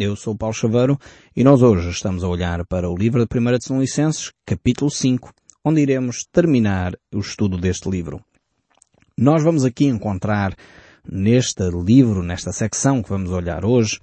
Eu 0.00 0.14
sou 0.14 0.36
Paulo 0.36 0.54
Chaveiro 0.54 0.96
e 1.34 1.42
nós 1.42 1.60
hoje 1.60 1.90
estamos 1.90 2.22
a 2.22 2.28
olhar 2.28 2.64
para 2.66 2.88
o 2.88 2.96
livro 2.96 3.26
de 3.26 3.36
1 3.36 3.58
Tessalonicenses, 3.58 4.32
capítulo 4.46 4.88
5, 4.88 5.32
onde 5.64 5.80
iremos 5.80 6.24
terminar 6.30 6.94
o 7.12 7.18
estudo 7.18 7.58
deste 7.58 7.90
livro. 7.90 8.20
Nós 9.16 9.42
vamos 9.42 9.64
aqui 9.64 9.86
encontrar 9.86 10.54
neste 11.04 11.68
livro, 11.84 12.22
nesta 12.22 12.52
secção 12.52 13.02
que 13.02 13.08
vamos 13.08 13.32
olhar 13.32 13.64
hoje, 13.64 13.98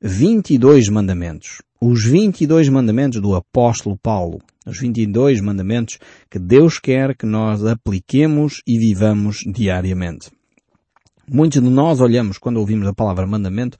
22 0.00 0.88
mandamentos. 0.90 1.60
Os 1.80 2.04
22 2.04 2.68
mandamentos 2.68 3.20
do 3.20 3.34
apóstolo 3.34 3.98
Paulo. 4.00 4.38
Os 4.64 4.78
22 4.78 5.40
mandamentos 5.40 5.98
que 6.30 6.38
Deus 6.38 6.78
quer 6.78 7.16
que 7.16 7.26
nós 7.26 7.64
apliquemos 7.66 8.62
e 8.64 8.78
vivamos 8.78 9.38
diariamente. 9.44 10.30
Muitos 11.28 11.60
de 11.60 11.68
nós 11.68 12.00
olhamos, 12.00 12.38
quando 12.38 12.58
ouvimos 12.58 12.86
a 12.86 12.94
palavra 12.94 13.26
mandamento, 13.26 13.76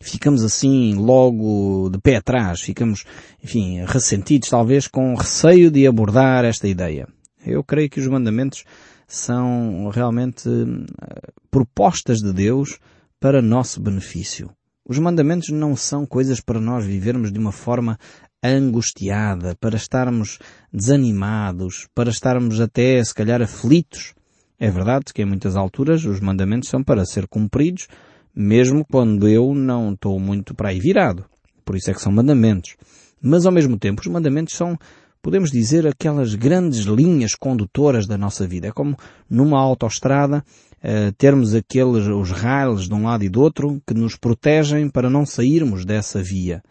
ficamos 0.00 0.42
assim 0.42 0.94
logo 0.94 1.90
de 1.90 1.98
pé 1.98 2.16
atrás, 2.16 2.60
ficamos, 2.60 3.04
enfim, 3.42 3.84
ressentidos, 3.84 4.48
talvez 4.48 4.88
com 4.88 5.14
receio 5.14 5.70
de 5.70 5.86
abordar 5.86 6.44
esta 6.44 6.66
ideia. 6.66 7.06
Eu 7.44 7.62
creio 7.62 7.90
que 7.90 8.00
os 8.00 8.06
mandamentos 8.06 8.64
são 9.06 9.90
realmente 9.92 10.48
eh, 10.48 11.32
propostas 11.50 12.18
de 12.18 12.32
Deus 12.32 12.78
para 13.18 13.42
nosso 13.42 13.80
benefício. 13.80 14.50
Os 14.88 14.98
mandamentos 14.98 15.50
não 15.50 15.76
são 15.76 16.06
coisas 16.06 16.40
para 16.40 16.60
nós 16.60 16.84
vivermos 16.84 17.32
de 17.32 17.38
uma 17.38 17.52
forma 17.52 17.98
angustiada, 18.42 19.54
para 19.60 19.76
estarmos 19.76 20.38
desanimados, 20.72 21.86
para 21.94 22.10
estarmos 22.10 22.60
até, 22.60 23.02
se 23.04 23.14
calhar, 23.14 23.42
aflitos. 23.42 24.14
É 24.58 24.70
verdade 24.70 25.12
que 25.14 25.22
em 25.22 25.26
muitas 25.26 25.56
alturas 25.56 26.04
os 26.04 26.20
mandamentos 26.20 26.68
são 26.68 26.82
para 26.82 27.04
ser 27.04 27.28
cumpridos, 27.28 27.86
mesmo 28.34 28.84
quando 28.84 29.28
eu 29.28 29.54
não 29.54 29.92
estou 29.92 30.18
muito 30.18 30.54
para 30.54 30.70
aí 30.70 30.80
virado. 30.80 31.24
Por 31.64 31.76
isso 31.76 31.90
é 31.90 31.94
que 31.94 32.00
são 32.00 32.12
mandamentos. 32.12 32.76
Mas 33.22 33.46
ao 33.46 33.52
mesmo 33.52 33.78
tempo 33.78 34.00
os 34.00 34.06
mandamentos 34.06 34.54
são, 34.54 34.78
podemos 35.22 35.50
dizer, 35.50 35.86
aquelas 35.86 36.34
grandes 36.34 36.80
linhas 36.80 37.34
condutoras 37.34 38.06
da 38.06 38.16
nossa 38.16 38.46
vida. 38.46 38.68
É 38.68 38.72
como 38.72 38.96
numa 39.28 39.60
autoestrada 39.60 40.44
uh, 40.82 41.12
termos 41.18 41.54
aqueles, 41.54 42.06
os 42.06 42.30
rails 42.30 42.88
de 42.88 42.94
um 42.94 43.04
lado 43.04 43.24
e 43.24 43.28
do 43.28 43.40
outro 43.40 43.80
que 43.86 43.94
nos 43.94 44.16
protegem 44.16 44.88
para 44.88 45.10
não 45.10 45.26
sairmos 45.26 45.84
dessa 45.84 46.22
via. 46.22 46.62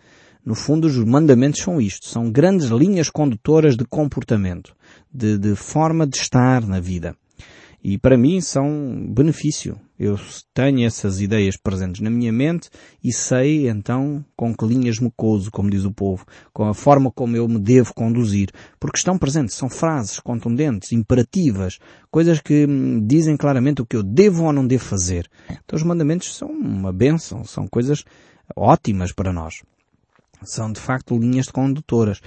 No 0.46 0.56
fundo, 0.56 0.88
os 0.88 0.98
mandamentos 0.98 1.62
são 1.62 1.80
isto. 1.80 2.08
São 2.08 2.32
grandes 2.32 2.68
linhas 2.70 3.10
condutoras 3.10 3.76
de 3.76 3.86
comportamento, 3.86 4.74
de, 5.14 5.38
de 5.38 5.56
forma 5.56 6.08
de 6.08 6.18
estar 6.18 6.66
na 6.66 6.80
vida. 6.80 7.16
E 7.84 7.98
para 7.98 8.18
mim 8.18 8.42
são 8.42 9.08
benefício. 9.14 9.80
Eu 10.00 10.18
tenho 10.54 10.88
essas 10.88 11.20
ideias 11.20 11.58
presentes 11.58 12.00
na 12.00 12.10
minha 12.10 12.32
mente 12.32 12.70
e 13.04 13.12
sei 13.12 13.68
então 13.68 14.24
com 14.34 14.56
que 14.56 14.66
linhas 14.66 14.98
me 14.98 15.12
cozo, 15.12 15.52
como 15.52 15.70
diz 15.70 15.84
o 15.84 15.92
povo, 15.92 16.26
com 16.54 16.64
a 16.64 16.74
forma 16.74 17.12
como 17.12 17.36
eu 17.36 17.46
me 17.50 17.60
devo 17.60 17.94
conduzir, 17.94 18.50
porque 18.80 18.98
estão 18.98 19.18
presentes, 19.18 19.58
são 19.58 19.70
frases 19.70 20.18
contundentes, 20.22 20.94
imperativas, 20.94 21.80
coisas 22.10 22.40
que 22.40 22.66
dizem 23.06 23.36
claramente 23.36 23.82
o 23.82 23.86
que 23.86 23.98
eu 23.98 24.02
devo 24.02 24.46
ou 24.46 24.54
não 24.54 24.66
devo 24.66 24.86
fazer. 24.86 25.30
Então 25.50 25.76
os 25.76 25.84
mandamentos 25.84 26.34
são 26.34 26.48
uma 26.48 26.94
benção, 26.94 27.44
são 27.44 27.68
coisas 27.68 28.06
ótimas 28.56 29.12
para 29.12 29.34
nós. 29.34 29.56
São 30.44 30.72
de 30.72 30.80
facto 30.80 31.18
linhas 31.20 31.50
condutoras. 31.50 32.22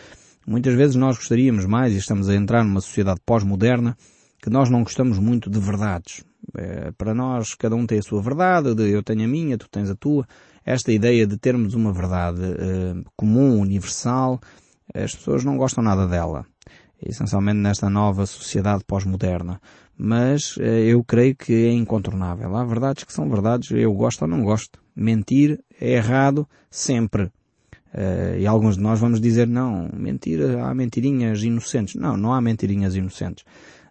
Muitas 0.46 0.74
vezes 0.74 0.94
nós 0.94 1.16
gostaríamos 1.16 1.64
mais, 1.64 1.94
e 1.94 1.96
estamos 1.96 2.28
a 2.28 2.34
entrar 2.34 2.64
numa 2.64 2.82
sociedade 2.82 3.20
pós-moderna, 3.24 3.96
que 4.42 4.50
nós 4.50 4.68
não 4.68 4.82
gostamos 4.82 5.18
muito 5.18 5.48
de 5.48 5.58
verdades. 5.58 6.22
É, 6.56 6.90
para 6.92 7.14
nós, 7.14 7.54
cada 7.54 7.76
um 7.76 7.86
tem 7.86 7.98
a 7.98 8.02
sua 8.02 8.20
verdade, 8.20 8.68
eu 8.90 9.02
tenho 9.02 9.24
a 9.24 9.28
minha, 9.28 9.56
tu 9.56 9.68
tens 9.68 9.90
a 9.90 9.94
tua. 9.94 10.26
Esta 10.64 10.92
ideia 10.92 11.26
de 11.26 11.36
termos 11.36 11.74
uma 11.74 11.92
verdade 11.92 12.42
é, 12.42 12.94
comum, 13.16 13.60
universal, 13.60 14.40
as 14.94 15.14
pessoas 15.14 15.44
não 15.44 15.56
gostam 15.56 15.82
nada 15.82 16.06
dela. 16.06 16.44
Essencialmente 17.04 17.58
nesta 17.58 17.90
nova 17.90 18.26
sociedade 18.26 18.84
pós-moderna. 18.86 19.60
Mas 19.96 20.56
é, 20.58 20.80
eu 20.80 21.02
creio 21.04 21.34
que 21.34 21.52
é 21.52 21.72
incontornável. 21.72 22.56
Há 22.56 22.64
verdades 22.64 23.04
que 23.04 23.12
são 23.12 23.28
verdades, 23.28 23.70
eu 23.70 23.92
gosto 23.92 24.22
ou 24.22 24.28
não 24.28 24.42
gosto. 24.42 24.80
Mentir 24.94 25.60
é 25.80 25.92
errado 25.92 26.48
sempre. 26.70 27.30
Uh, 27.94 28.38
e 28.38 28.46
alguns 28.46 28.76
de 28.76 28.82
nós 28.82 28.98
vamos 28.98 29.20
dizer, 29.20 29.46
não, 29.46 29.90
mentira, 29.92 30.64
há 30.64 30.74
mentirinhas 30.74 31.42
inocentes. 31.42 31.94
Não, 31.94 32.16
não 32.16 32.32
há 32.32 32.40
mentirinhas 32.40 32.96
inocentes. 32.96 33.44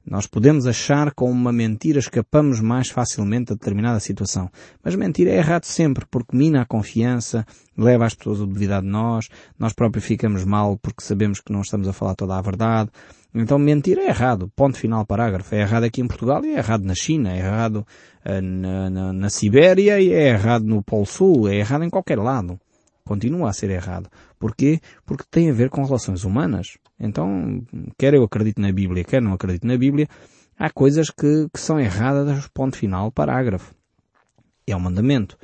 Nós 0.06 0.26
podemos 0.26 0.66
achar 0.66 1.14
com 1.14 1.30
uma 1.30 1.52
mentira 1.52 2.00
escapamos 2.00 2.60
mais 2.60 2.90
facilmente 2.90 3.52
a 3.52 3.56
determinada 3.56 4.00
situação. 4.00 4.50
Mas 4.84 4.96
mentira 4.96 5.32
é 5.32 5.38
errado 5.38 5.66
sempre, 5.66 6.06
porque 6.10 6.36
mina 6.36 6.62
a 6.62 6.66
confiança, 6.66 7.46
leva 7.78 8.06
as 8.06 8.14
pessoas 8.14 8.42
a 8.42 8.46
duvidar 8.46 8.82
de 8.82 8.88
nós, 8.88 9.30
nós 9.58 9.74
próprios 9.74 10.06
ficamos 10.06 10.44
mal 10.44 10.78
porque 10.78 11.04
sabemos 11.04 11.40
que 11.40 11.54
não 11.54 11.62
estamos 11.62 11.88
a 11.88 11.94
falar 11.94 12.16
toda 12.16 12.38
a 12.38 12.42
verdade. 12.42 12.90
Então 13.34 13.58
mentir 13.58 13.98
é 13.98 14.08
errado. 14.08 14.52
Ponto 14.56 14.78
final 14.78 15.06
parágrafo. 15.06 15.56
É 15.56 15.62
errado 15.62 15.86
aqui 15.86 16.02
em 16.02 16.08
Portugal 16.08 16.44
e 16.44 16.50
é 16.50 16.58
errado 16.58 16.84
na 16.84 16.94
China, 16.94 17.32
é 17.32 17.38
errado 17.38 17.86
uh, 18.26 18.42
na, 18.42 18.90
na, 18.90 19.14
na 19.14 19.30
Sibéria 19.30 20.00
e 20.02 20.12
é 20.12 20.30
errado 20.30 20.66
no 20.66 20.84
Polo 20.84 21.06
Sul, 21.06 21.48
é 21.48 21.56
errado 21.56 21.84
em 21.84 21.90
qualquer 21.90 22.20
lado. 22.20 22.60
Continua 23.06 23.50
a 23.50 23.54
ser 23.54 23.70
errado. 23.70 24.10
Porquê? 24.40 24.80
Porque 25.06 25.24
tem 25.30 25.50
a 25.50 25.54
ver 25.54 25.70
com 25.70 25.84
relações 25.84 26.24
humanas. 26.24 26.78
Então, 27.00 27.64
quer 27.98 28.14
eu 28.14 28.24
acredite 28.24 28.62
na 28.62 28.72
Bíblia, 28.72 29.04
quer 29.04 29.22
não 29.22 29.34
acredite 29.34 29.66
na 29.66 29.78
Bíblia, 29.78 30.08
há 30.58 30.70
coisas 30.70 31.10
que, 31.10 31.48
que 31.54 31.60
são 31.60 31.80
erradas, 31.80 32.48
ponto 32.54 32.78
final, 32.78 33.12
parágrafo. 33.12 33.74
É 34.68 34.76
um 34.76 34.80
mandamento. 34.80 35.38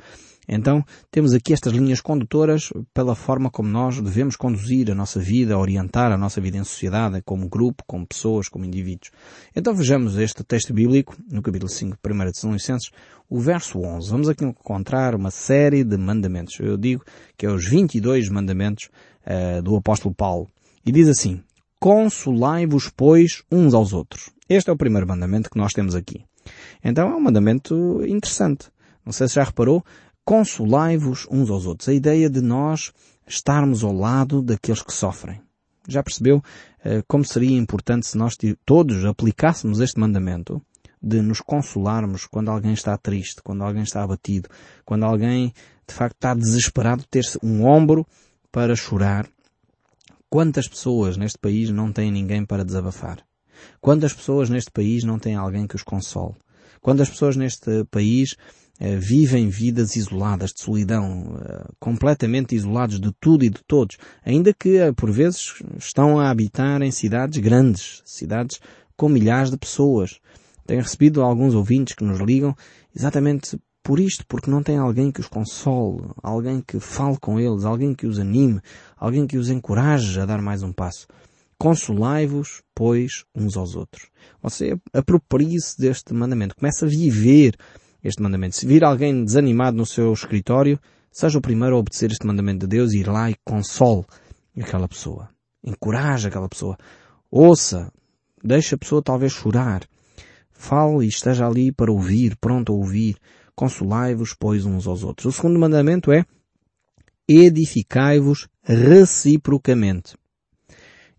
Então, 0.48 0.82
temos 1.10 1.34
aqui 1.34 1.52
estas 1.52 1.74
linhas 1.74 2.00
condutoras 2.00 2.70
pela 2.94 3.14
forma 3.14 3.50
como 3.50 3.68
nós 3.68 4.00
devemos 4.00 4.34
conduzir 4.34 4.90
a 4.90 4.94
nossa 4.94 5.20
vida, 5.20 5.58
orientar 5.58 6.10
a 6.10 6.16
nossa 6.16 6.40
vida 6.40 6.56
em 6.56 6.64
sociedade, 6.64 7.20
como 7.22 7.48
grupo, 7.48 7.84
como 7.86 8.06
pessoas, 8.06 8.48
como 8.48 8.64
indivíduos. 8.64 9.10
Então 9.54 9.74
vejamos 9.74 10.16
este 10.16 10.42
texto 10.42 10.72
bíblico, 10.72 11.14
no 11.30 11.42
capítulo 11.42 11.70
5, 11.70 11.98
1 12.02 12.18
de 12.18 12.32
Tessalonicenses, 12.32 12.90
o 13.28 13.38
verso 13.38 13.80
11. 13.80 14.10
Vamos 14.10 14.28
aqui 14.28 14.44
encontrar 14.44 15.14
uma 15.14 15.30
série 15.30 15.84
de 15.84 15.98
mandamentos. 15.98 16.58
Eu 16.60 16.78
digo 16.78 17.04
que 17.36 17.44
é 17.44 17.50
os 17.50 17.68
22 17.68 18.30
mandamentos 18.30 18.88
uh, 19.26 19.60
do 19.62 19.76
apóstolo 19.76 20.14
Paulo. 20.14 20.48
E 20.86 20.90
diz 20.90 21.08
assim, 21.08 21.42
Consolai-vos, 21.78 22.90
pois, 22.96 23.42
uns 23.52 23.72
aos 23.72 23.92
outros. 23.92 24.30
Este 24.48 24.70
é 24.70 24.72
o 24.72 24.76
primeiro 24.76 25.06
mandamento 25.06 25.48
que 25.48 25.58
nós 25.58 25.72
temos 25.72 25.94
aqui. 25.94 26.24
Então 26.82 27.08
é 27.08 27.14
um 27.14 27.20
mandamento 27.20 28.02
interessante. 28.04 28.68
Não 29.04 29.12
sei 29.12 29.28
se 29.28 29.36
já 29.36 29.44
reparou, 29.44 29.84
consolai-vos 30.28 31.26
uns 31.30 31.48
aos 31.48 31.64
outros. 31.64 31.88
A 31.88 31.94
ideia 31.94 32.28
de 32.28 32.42
nós 32.42 32.92
estarmos 33.26 33.82
ao 33.82 33.94
lado 33.94 34.42
daqueles 34.42 34.82
que 34.82 34.92
sofrem. 34.92 35.40
Já 35.88 36.02
percebeu 36.02 36.36
uh, 36.36 37.02
como 37.08 37.24
seria 37.24 37.56
importante 37.56 38.06
se 38.06 38.18
nós 38.18 38.36
todos 38.62 39.06
aplicássemos 39.06 39.80
este 39.80 39.98
mandamento 39.98 40.60
de 41.02 41.22
nos 41.22 41.40
consolarmos 41.40 42.26
quando 42.26 42.50
alguém 42.50 42.74
está 42.74 42.94
triste, 42.98 43.40
quando 43.42 43.64
alguém 43.64 43.82
está 43.82 44.02
abatido, 44.02 44.50
quando 44.84 45.04
alguém 45.04 45.54
de 45.88 45.94
facto 45.94 46.16
está 46.16 46.34
desesperado, 46.34 47.06
ter 47.10 47.24
um 47.42 47.64
ombro 47.64 48.06
para 48.52 48.76
chorar. 48.76 49.26
Quantas 50.28 50.68
pessoas 50.68 51.16
neste 51.16 51.38
país 51.38 51.70
não 51.70 51.90
têm 51.90 52.12
ninguém 52.12 52.44
para 52.44 52.66
desabafar? 52.66 53.24
Quantas 53.80 54.12
pessoas 54.12 54.50
neste 54.50 54.70
país 54.70 55.04
não 55.04 55.18
têm 55.18 55.36
alguém 55.36 55.66
que 55.66 55.76
os 55.76 55.82
console? 55.82 56.34
Quantas 56.82 57.08
pessoas 57.08 57.34
neste 57.34 57.84
país 57.90 58.36
eh, 58.36 58.67
vivem 58.78 59.48
vidas 59.48 59.96
isoladas, 59.96 60.52
de 60.52 60.62
solidão, 60.62 61.36
eh, 61.40 61.66
completamente 61.80 62.54
isolados 62.54 63.00
de 63.00 63.10
tudo 63.20 63.44
e 63.44 63.50
de 63.50 63.60
todos, 63.66 63.96
ainda 64.24 64.54
que 64.54 64.76
eh, 64.76 64.92
por 64.92 65.10
vezes 65.10 65.54
estão 65.76 66.20
a 66.20 66.30
habitar 66.30 66.80
em 66.82 66.90
cidades 66.92 67.38
grandes, 67.38 68.02
cidades 68.04 68.60
com 68.96 69.08
milhares 69.08 69.50
de 69.50 69.58
pessoas. 69.58 70.20
Tenho 70.64 70.82
recebido 70.82 71.22
alguns 71.22 71.54
ouvintes 71.54 71.94
que 71.94 72.04
nos 72.04 72.20
ligam 72.20 72.54
exatamente 72.94 73.58
por 73.82 73.98
isto, 73.98 74.24
porque 74.28 74.50
não 74.50 74.62
tem 74.62 74.76
alguém 74.76 75.10
que 75.10 75.20
os 75.20 75.28
console, 75.28 76.10
alguém 76.22 76.60
que 76.60 76.78
fale 76.78 77.16
com 77.18 77.40
eles, 77.40 77.64
alguém 77.64 77.94
que 77.94 78.06
os 78.06 78.18
anime, 78.18 78.60
alguém 78.96 79.26
que 79.26 79.38
os 79.38 79.48
encoraje 79.48 80.20
a 80.20 80.26
dar 80.26 80.42
mais 80.42 80.62
um 80.62 80.72
passo. 80.72 81.06
Consolai-vos, 81.58 82.62
pois, 82.74 83.24
uns 83.34 83.56
aos 83.56 83.74
outros. 83.74 84.06
Você 84.40 84.78
aproprie-se 84.92 85.80
deste 85.80 86.14
mandamento. 86.14 86.54
Comece 86.54 86.84
a 86.84 86.88
viver 86.88 87.56
este 88.02 88.22
mandamento. 88.22 88.56
Se 88.56 88.66
vir 88.66 88.84
alguém 88.84 89.24
desanimado 89.24 89.76
no 89.76 89.86
seu 89.86 90.12
escritório, 90.12 90.78
seja 91.10 91.38
o 91.38 91.42
primeiro 91.42 91.76
a 91.76 91.78
obedecer 91.78 92.10
este 92.10 92.26
mandamento 92.26 92.66
de 92.66 92.76
Deus 92.76 92.92
e 92.92 92.98
ir 92.98 93.08
lá 93.08 93.30
e 93.30 93.36
console 93.44 94.04
aquela 94.60 94.88
pessoa. 94.88 95.28
Encoraje 95.64 96.28
aquela 96.28 96.48
pessoa. 96.48 96.76
Ouça. 97.30 97.92
Deixe 98.42 98.74
a 98.74 98.78
pessoa 98.78 99.02
talvez 99.02 99.32
chorar. 99.32 99.82
Fale 100.50 101.04
e 101.04 101.08
esteja 101.08 101.46
ali 101.46 101.72
para 101.72 101.92
ouvir, 101.92 102.36
pronto 102.36 102.72
a 102.72 102.76
ouvir. 102.76 103.16
Consolai-vos, 103.54 104.34
pois, 104.38 104.64
uns 104.64 104.86
aos 104.86 105.02
outros. 105.02 105.26
O 105.26 105.32
segundo 105.32 105.58
mandamento 105.58 106.12
é 106.12 106.24
edificai-vos 107.28 108.48
reciprocamente. 108.62 110.16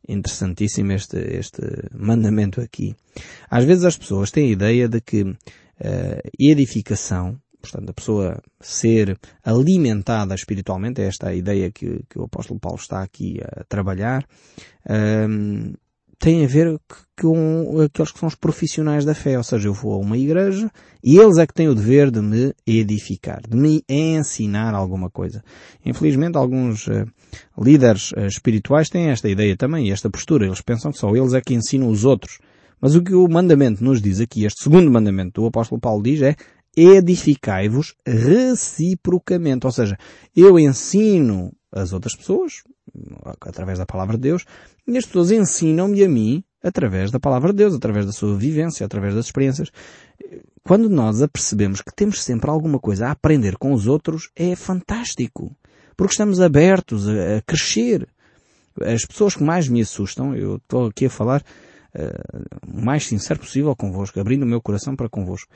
Interessantíssimo 0.08 0.94
este, 0.94 1.18
este 1.18 1.62
mandamento 1.94 2.62
aqui. 2.62 2.96
Às 3.50 3.66
vezes 3.66 3.84
as 3.84 3.98
pessoas 3.98 4.32
têm 4.32 4.50
a 4.50 4.54
ideia 4.54 4.88
de 4.88 5.02
que 5.02 5.36
uh, 5.82 6.30
edificação 6.40 7.40
portanto, 7.62 7.90
a 7.90 7.94
pessoa 7.94 8.42
ser 8.60 9.18
alimentada 9.44 10.34
espiritualmente, 10.34 11.02
é 11.02 11.06
esta 11.06 11.30
a 11.30 11.36
ideia 11.36 11.70
que, 11.72 12.02
que 12.10 12.18
o 12.20 12.24
apóstolo 12.24 12.60
Paulo 12.60 12.80
está 12.80 13.02
aqui 13.02 13.40
a 13.44 13.64
trabalhar, 13.66 14.26
um, 14.90 15.74
tem 16.18 16.44
a 16.44 16.48
ver 16.48 16.78
com 17.20 17.82
aqueles 17.82 18.12
que 18.12 18.20
são 18.20 18.28
os 18.28 18.36
profissionais 18.36 19.06
da 19.06 19.16
fé, 19.16 19.38
ou 19.38 19.44
seja, 19.44 19.70
eu 19.70 19.74
vou 19.74 19.94
a 19.94 19.98
uma 19.98 20.18
igreja 20.18 20.70
e 21.02 21.18
eles 21.18 21.38
é 21.38 21.48
que 21.48 21.54
têm 21.54 21.70
o 21.70 21.76
dever 21.76 22.12
de 22.12 22.22
me 22.22 22.54
edificar, 22.68 23.42
de 23.48 23.56
me 23.56 23.82
ensinar 23.88 24.76
alguma 24.76 25.10
coisa. 25.10 25.42
Infelizmente, 25.86 26.38
alguns 26.38 26.88
uh, 26.88 27.06
líderes 27.58 28.12
uh, 28.12 28.26
espirituais 28.26 28.90
têm 28.90 29.10
esta 29.10 29.30
ideia 29.30 29.56
também, 29.56 29.92
esta 29.92 30.10
postura. 30.10 30.46
Eles 30.46 30.60
pensam 30.60 30.92
que 30.92 30.98
só 30.98 31.16
eles 31.16 31.34
é 31.34 31.40
que 31.40 31.54
ensinam 31.54 31.88
os 31.88 32.04
outros. 32.04 32.40
Mas 32.82 32.96
o 32.96 33.04
que 33.04 33.14
o 33.14 33.28
mandamento 33.28 33.84
nos 33.84 34.02
diz 34.02 34.20
aqui, 34.20 34.46
este 34.46 34.64
segundo 34.64 34.90
mandamento 34.92 35.42
do 35.42 35.48
apóstolo 35.48 35.80
Paulo 35.80 36.04
diz 36.04 36.22
é 36.22 36.36
edificai-vos 36.76 37.96
reciprocamente. 38.06 39.66
Ou 39.66 39.72
seja, 39.72 39.98
eu 40.36 40.58
ensino 40.58 41.54
as 41.72 41.94
outras 41.94 42.16
pessoas, 42.16 42.64
através 43.42 43.78
da 43.78 43.86
palavra 43.86 44.16
de 44.16 44.24
Deus, 44.24 44.46
e 44.88 44.98
as 44.98 45.06
pessoas 45.06 45.32
ensinam-me 45.32 46.04
a 46.04 46.10
mim 46.10 46.44
através 46.64 47.12
da 47.12 47.20
palavra 47.20 47.52
de 47.52 47.58
Deus, 47.58 47.74
através 47.74 48.06
da 48.06 48.12
sua 48.12 48.36
vivência, 48.36 48.86
através 48.86 49.14
das 49.14 49.26
experiências. 49.26 49.70
Quando 50.64 50.90
nós 50.90 51.22
apercebemos 51.22 51.82
que 51.82 51.94
temos 51.96 52.22
sempre 52.22 52.50
alguma 52.50 52.80
coisa 52.80 53.08
a 53.08 53.12
aprender 53.12 53.58
com 53.58 53.74
os 53.74 53.88
outros, 53.88 54.30
é 54.36 54.56
fantástico. 54.56 55.56
Porque 55.96 56.14
estamos 56.14 56.40
abertos 56.40 57.08
a, 57.08 57.42
crescer. 57.46 58.08
As 58.82 59.06
pessoas 59.06 59.36
que 59.36 59.44
mais 59.44 59.68
me 59.68 59.82
assustam, 59.82 60.36
eu 60.36 60.58
estou 60.58 60.88
aqui 60.88 61.06
a 61.06 61.10
falar 61.10 61.44
o 62.68 62.82
mais 62.84 63.06
sincero 63.08 63.40
possível 63.40 63.76
convosco, 63.76 64.20
abrindo 64.20 64.44
o 64.44 64.48
meu 64.48 64.62
coração 64.62 64.96
para 64.96 65.10
convosco. 65.10 65.52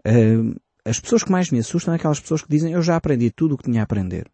Uh, 0.00 0.58
as 0.84 1.00
pessoas 1.00 1.24
que 1.24 1.32
mais 1.32 1.50
me 1.50 1.58
assustam 1.58 1.92
é 1.92 1.96
aquelas 1.96 2.20
pessoas 2.20 2.42
que 2.42 2.48
dizem 2.48 2.72
eu 2.72 2.82
já 2.82 2.96
aprendi 2.96 3.30
tudo 3.30 3.54
o 3.54 3.58
que 3.58 3.64
tinha 3.64 3.80
a 3.80 3.84
aprender. 3.84 4.30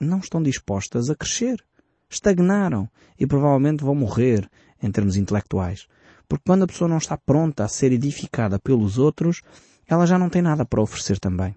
Não 0.00 0.18
estão 0.18 0.42
dispostas 0.42 1.10
a 1.10 1.16
crescer. 1.16 1.62
Estagnaram 2.08 2.88
e 3.18 3.26
provavelmente 3.26 3.82
vão 3.82 3.94
morrer 3.94 4.48
em 4.82 4.90
termos 4.90 5.16
intelectuais. 5.16 5.86
Porque 6.28 6.44
quando 6.46 6.64
a 6.64 6.66
pessoa 6.66 6.88
não 6.88 6.98
está 6.98 7.16
pronta 7.16 7.64
a 7.64 7.68
ser 7.68 7.90
edificada 7.92 8.58
pelos 8.58 8.98
outros, 8.98 9.40
ela 9.86 10.06
já 10.06 10.18
não 10.18 10.28
tem 10.28 10.42
nada 10.42 10.64
para 10.64 10.82
oferecer 10.82 11.18
também. 11.18 11.54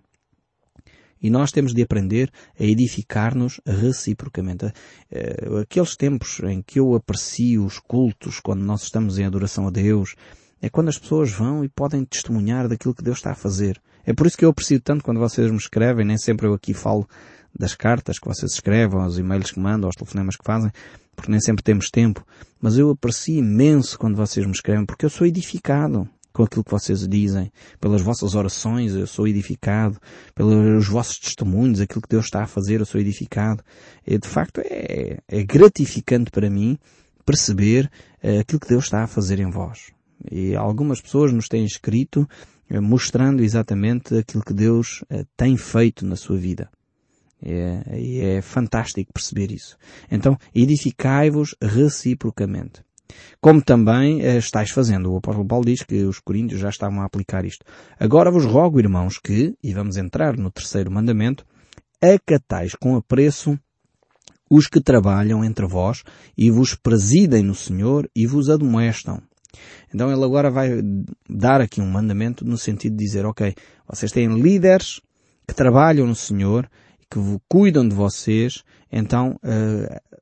E 1.22 1.30
nós 1.30 1.52
temos 1.52 1.74
de 1.74 1.82
aprender 1.82 2.32
a 2.60 2.64
edificar-nos 2.64 3.60
reciprocamente. 3.66 4.72
Eh, 5.12 5.48
aqueles 5.62 5.96
tempos 5.96 6.40
em 6.42 6.62
que 6.62 6.80
eu 6.80 6.94
aprecio 6.94 7.66
os 7.66 7.80
cultos, 7.80 8.40
quando 8.40 8.64
nós 8.64 8.84
estamos 8.84 9.18
em 9.18 9.26
adoração 9.26 9.68
a 9.68 9.72
Deus, 9.72 10.16
é 10.62 10.70
quando 10.70 10.90
as 10.90 10.98
pessoas 10.98 11.32
vão 11.32 11.64
e 11.64 11.70
podem 11.70 12.04
testemunhar 12.04 12.68
daquilo 12.68 12.94
que 12.94 13.04
Deus 13.04 13.18
está 13.18 13.32
a 13.32 13.36
fazer. 13.36 13.82
É 14.06 14.14
por 14.14 14.28
isso 14.28 14.38
que 14.38 14.46
eu 14.46 14.50
aprecio 14.50 14.80
tanto 14.80 15.04
quando 15.04 15.20
vocês 15.20 15.50
me 15.50 15.58
escrevem, 15.58 16.06
nem 16.06 16.18
sempre 16.18 16.48
eu 16.48 16.54
aqui 16.54 16.74
falo 16.74 17.08
das 17.58 17.74
cartas 17.74 18.20
que 18.20 18.28
vocês 18.28 18.52
escrevem, 18.54 19.00
aos 19.00 19.18
e-mails 19.18 19.52
que 19.52 19.60
mandam, 19.60 19.88
aos 19.88 19.96
telefonemas 19.96 20.36
que 20.36 20.44
fazem, 20.44 20.72
porque 21.16 21.32
nem 21.32 21.40
sempre 21.40 21.64
temos 21.64 21.90
tempo, 21.90 22.26
mas 22.60 22.78
eu 22.78 22.90
aprecio 22.90 23.40
imenso 23.40 23.98
quando 23.98 24.16
vocês 24.18 24.46
me 24.46 24.52
escrevem, 24.52 24.86
porque 24.86 25.06
eu 25.06 25.10
sou 25.10 25.26
edificado 25.26 26.08
com 26.36 26.44
aquilo 26.44 26.66
que 26.66 26.72
vocês 26.72 27.08
dizem, 27.08 27.50
pelas 27.80 28.02
vossas 28.02 28.36
orações 28.36 28.94
eu 28.94 29.08
sou 29.08 29.26
edificado, 29.26 29.98
pelos 30.36 30.86
vossos 30.86 31.18
testemunhos, 31.18 31.80
aquilo 31.80 32.02
que 32.02 32.10
Deus 32.10 32.26
está 32.26 32.44
a 32.44 32.48
fazer 32.48 32.82
eu 32.82 32.86
sou 32.86 33.00
edificado. 33.00 33.64
E, 34.06 34.18
de 34.18 34.28
facto 34.28 34.60
é, 34.60 35.20
é 35.30 35.44
gratificante 35.44 36.30
para 36.30 36.50
mim 36.50 36.78
perceber 37.26 37.90
uh, 38.22 38.42
aquilo 38.42 38.60
que 38.60 38.68
Deus 38.68 38.84
está 38.84 39.04
a 39.04 39.08
fazer 39.08 39.40
em 39.40 39.50
vós. 39.50 39.94
E 40.30 40.54
algumas 40.56 41.00
pessoas 41.00 41.32
nos 41.32 41.48
têm 41.48 41.64
escrito 41.64 42.28
uh, 42.70 42.82
mostrando 42.82 43.42
exatamente 43.42 44.18
aquilo 44.18 44.44
que 44.44 44.54
Deus 44.54 45.04
uh, 45.04 45.26
tem 45.38 45.56
feito 45.56 46.06
na 46.06 46.18
sua 46.18 46.38
vida. 46.38 46.70
É, 47.42 48.38
é 48.38 48.42
fantástico 48.42 49.14
perceber 49.14 49.52
isso. 49.52 49.78
Então, 50.12 50.38
edificai-vos 50.54 51.56
reciprocamente. 51.62 52.84
Como 53.40 53.62
também 53.62 54.22
eh, 54.22 54.38
estáis 54.38 54.72
fazendo. 54.72 55.14
O 55.14 55.18
apóstolo 55.18 55.48
Paulo 55.48 55.66
diz 55.66 55.84
que 55.84 56.04
os 56.04 56.20
coríntios 56.20 56.60
já 56.60 56.70
estavam 56.70 57.02
a 57.02 57.06
aplicar 57.06 57.46
isto. 57.46 57.66
Agora 58.00 58.32
vos 58.32 58.46
rogo, 58.46 58.80
irmãos, 58.80 59.20
que, 59.20 59.56
e 59.64 59.74
vamos 59.74 59.98
entrar 59.98 60.38
no 60.38 60.52
terceiro 60.52 60.92
mandamento, 60.92 61.46
acatais 62.02 62.76
com 62.76 62.96
apreço 62.96 63.58
os 64.50 64.68
que 64.68 64.80
trabalham 64.80 65.44
entre 65.44 65.66
vós 65.66 66.04
e 66.38 66.52
vos 66.52 66.76
presidem 66.76 67.44
no 67.44 67.56
Senhor 67.56 68.10
e 68.16 68.28
vos 68.28 68.50
admoestam. 68.50 69.22
Então 69.94 70.12
ele 70.12 70.24
agora 70.24 70.52
vai 70.52 70.70
dar 71.30 71.62
aqui 71.62 71.82
um 71.82 71.90
mandamento 71.90 72.46
no 72.46 72.58
sentido 72.58 72.96
de 72.96 73.04
dizer, 73.04 73.26
ok, 73.26 73.56
vocês 73.88 74.12
têm 74.12 74.28
líderes 74.28 75.02
que 75.48 75.56
trabalham 75.56 76.06
no 76.06 76.16
Senhor, 76.16 76.70
que 77.10 77.20
cuidam 77.48 77.88
de 77.88 77.96
vocês, 77.96 78.64
então 78.92 79.40
uh, 79.44 80.15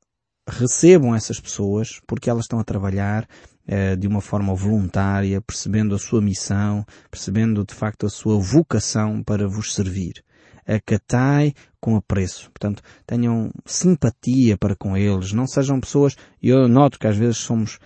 recebam 0.48 1.16
essas 1.16 1.40
pessoas 1.40 2.02
porque 2.06 2.30
elas 2.30 2.46
estão 2.46 2.60
a 2.60 2.64
trabalhar 2.64 3.28
uh, 3.68 3.98
de 3.98 4.08
uma 4.08 4.22
forma 4.22 4.54
voluntária, 4.54 5.42
percebendo 5.42 5.96
a 5.96 6.00
sua 6.00 6.22
missão, 6.22 6.86
percebendo 7.10 7.66
de 7.66 7.74
facto 7.74 8.06
a 8.06 8.10
sua 8.10 8.40
vocação 8.40 9.24
para 9.24 9.48
vos 9.48 9.74
servir. 9.74 10.24
Acatai 10.66 11.54
com 11.80 11.98
apreço. 11.98 12.50
Portanto, 12.52 12.82
tenham 13.06 13.52
simpatia 13.66 14.58
para 14.58 14.76
com 14.76 14.96
eles. 14.96 15.34
Não 15.34 15.46
sejam 15.46 15.82
pessoas, 15.82 16.16
eu 16.42 16.68
noto 16.70 16.98
que 16.98 17.08
às 17.08 17.18
vezes 17.18 17.38
somos 17.38 17.80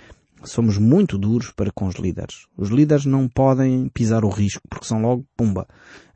somos 0.43 0.77
muito 0.77 1.17
duros 1.17 1.51
para 1.51 1.71
com 1.71 1.87
os 1.87 1.95
líderes. 1.95 2.45
Os 2.55 2.69
líderes 2.69 3.05
não 3.05 3.27
podem 3.27 3.89
pisar 3.89 4.23
o 4.23 4.29
risco, 4.29 4.61
porque 4.69 4.85
são 4.85 5.01
logo, 5.01 5.25
pumba, 5.35 5.67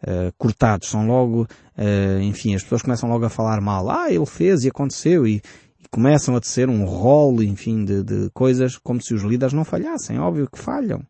uh, 0.04 0.32
cortados, 0.38 0.90
são 0.90 1.08
logo, 1.08 1.44
uh, 1.44 2.22
enfim, 2.22 2.56
as 2.56 2.64
pessoas 2.64 2.82
começam 2.82 3.10
logo 3.10 3.26
a 3.26 3.30
falar 3.30 3.60
mal. 3.62 3.90
Ah, 3.90 4.12
ele 4.12 4.26
fez 4.26 4.64
e 4.64 4.70
aconteceu 4.70 5.26
e, 5.26 5.42
e 5.84 5.88
começam 5.90 6.36
a 6.36 6.40
tecer 6.40 6.70
um 6.70 6.86
rol, 6.86 7.42
enfim, 7.42 7.84
de, 7.84 8.04
de, 8.04 8.30
coisas 8.32 8.78
como 8.78 9.02
se 9.02 9.14
os 9.14 9.24
líderes 9.24 9.54
não 9.54 9.64
falhassem. 9.64 10.20
Óbvio 10.20 10.50
que 10.50 10.60
falham. 10.60 11.02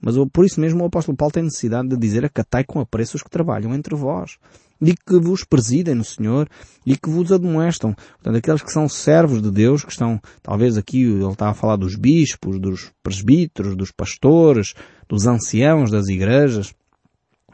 Mas 0.00 0.16
por 0.32 0.44
isso 0.44 0.60
mesmo 0.60 0.82
o 0.82 0.86
apóstolo 0.86 1.16
Paulo 1.16 1.32
tem 1.32 1.42
necessidade 1.42 1.88
de 1.88 1.96
dizer 1.96 2.24
acatai 2.24 2.64
com 2.64 2.80
apreço 2.80 3.16
os 3.16 3.22
que 3.22 3.30
trabalham 3.30 3.74
entre 3.74 3.94
vós 3.94 4.38
e 4.80 4.94
que 4.94 5.18
vos 5.18 5.44
presidem 5.44 5.94
no 5.94 6.04
Senhor 6.04 6.48
e 6.86 6.96
que 6.96 7.10
vos 7.10 7.30
admoestam. 7.30 7.92
Portanto, 7.92 8.36
aqueles 8.36 8.62
que 8.62 8.72
são 8.72 8.88
servos 8.88 9.42
de 9.42 9.50
Deus, 9.50 9.84
que 9.84 9.92
estão, 9.92 10.20
talvez 10.42 10.78
aqui 10.78 11.02
ele 11.02 11.26
está 11.26 11.50
a 11.50 11.54
falar 11.54 11.76
dos 11.76 11.96
bispos, 11.96 12.58
dos 12.58 12.90
presbíteros, 13.02 13.76
dos 13.76 13.90
pastores, 13.90 14.74
dos 15.08 15.26
anciãos 15.26 15.90
das 15.90 16.08
igrejas. 16.08 16.72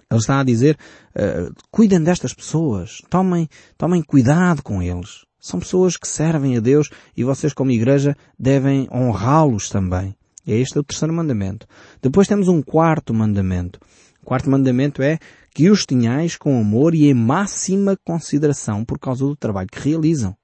Ele 0.09 0.21
está 0.21 0.39
a 0.39 0.45
dizer, 0.45 0.79
uh, 1.17 1.53
cuidem 1.69 2.01
destas 2.01 2.33
pessoas, 2.33 2.99
tomem, 3.11 3.49
tomem 3.77 4.01
cuidado 4.03 4.63
com 4.63 4.81
eles. 4.81 5.25
São 5.47 5.61
pessoas 5.61 5.97
que 5.97 6.09
servem 6.09 6.57
a 6.57 6.61
Deus 6.61 6.91
e 7.17 7.23
vocês 7.23 7.55
como 7.55 7.71
igreja 7.71 8.17
devem 8.37 8.89
honrá-los 8.93 9.69
também. 9.69 10.17
E 10.45 10.53
este 10.53 10.77
é 10.77 10.81
o 10.81 10.83
terceiro 10.83 11.15
mandamento. 11.15 11.69
Depois 12.03 12.27
temos 12.27 12.49
um 12.49 12.61
quarto 12.61 13.15
mandamento. 13.15 13.79
O 14.21 14.27
quarto 14.27 14.51
mandamento 14.51 15.01
é 15.03 15.21
que 15.55 15.71
os 15.71 15.87
tenhais 15.87 16.37
com 16.37 16.61
amor 16.61 16.97
e 16.97 17.09
em 17.09 17.15
máxima 17.15 17.97
consideração 18.05 18.85
por 18.85 18.99
causa 18.99 19.25
do 19.25 19.37
trabalho 19.37 19.69
que 19.71 19.89
realizam. 19.89 20.37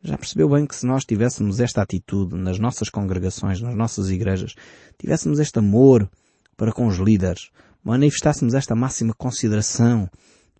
Já 0.00 0.16
percebeu 0.16 0.48
bem 0.48 0.64
que 0.64 0.76
se 0.76 0.86
nós 0.86 1.04
tivéssemos 1.04 1.58
esta 1.58 1.82
atitude 1.82 2.36
nas 2.36 2.60
nossas 2.60 2.88
congregações, 2.88 3.60
nas 3.60 3.74
nossas 3.74 4.10
igrejas, 4.10 4.54
tivéssemos 4.96 5.40
este 5.40 5.58
amor 5.58 6.08
para 6.56 6.70
com 6.70 6.86
os 6.86 6.98
líderes, 6.98 7.50
manifestássemos 7.82 8.54
esta 8.54 8.76
máxima 8.76 9.12
consideração 9.12 10.08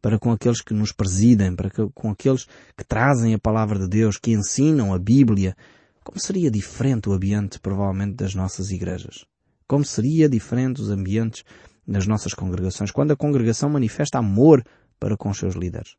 para 0.00 0.19
com 0.19 0.30
aqueles 0.30 0.62
que 0.62 0.75
nos 0.75 0.92
presidem, 0.92 1.54
para 1.54 1.71
com 1.95 2.11
aqueles 2.11 2.47
que 2.76 2.85
trazem 2.87 3.35
a 3.35 3.38
palavra 3.38 3.78
de 3.78 3.88
Deus, 3.88 4.16
que 4.16 4.33
ensinam 4.33 4.95
a 4.95 4.99
Bíblia, 4.99 5.57
como 6.02 6.19
seria 6.19 6.50
diferente 6.50 7.09
o 7.09 7.12
ambiente 7.12 7.61
provavelmente 7.61 8.14
das 8.14 8.35
nossas 8.35 8.71
igrejas? 8.71 9.25
Como 9.66 9.85
seria 9.85 10.28
diferente 10.28 10.80
os 10.80 10.90
ambientes 10.90 11.45
nas 11.87 12.07
nossas 12.07 12.35
congregações, 12.35 12.90
quando 12.90 13.12
a 13.12 13.16
congregação 13.16 13.69
manifesta 13.69 14.19
amor 14.19 14.64
para 14.99 15.16
com 15.16 15.30
os 15.30 15.38
seus 15.38 15.54
líderes. 15.54 15.97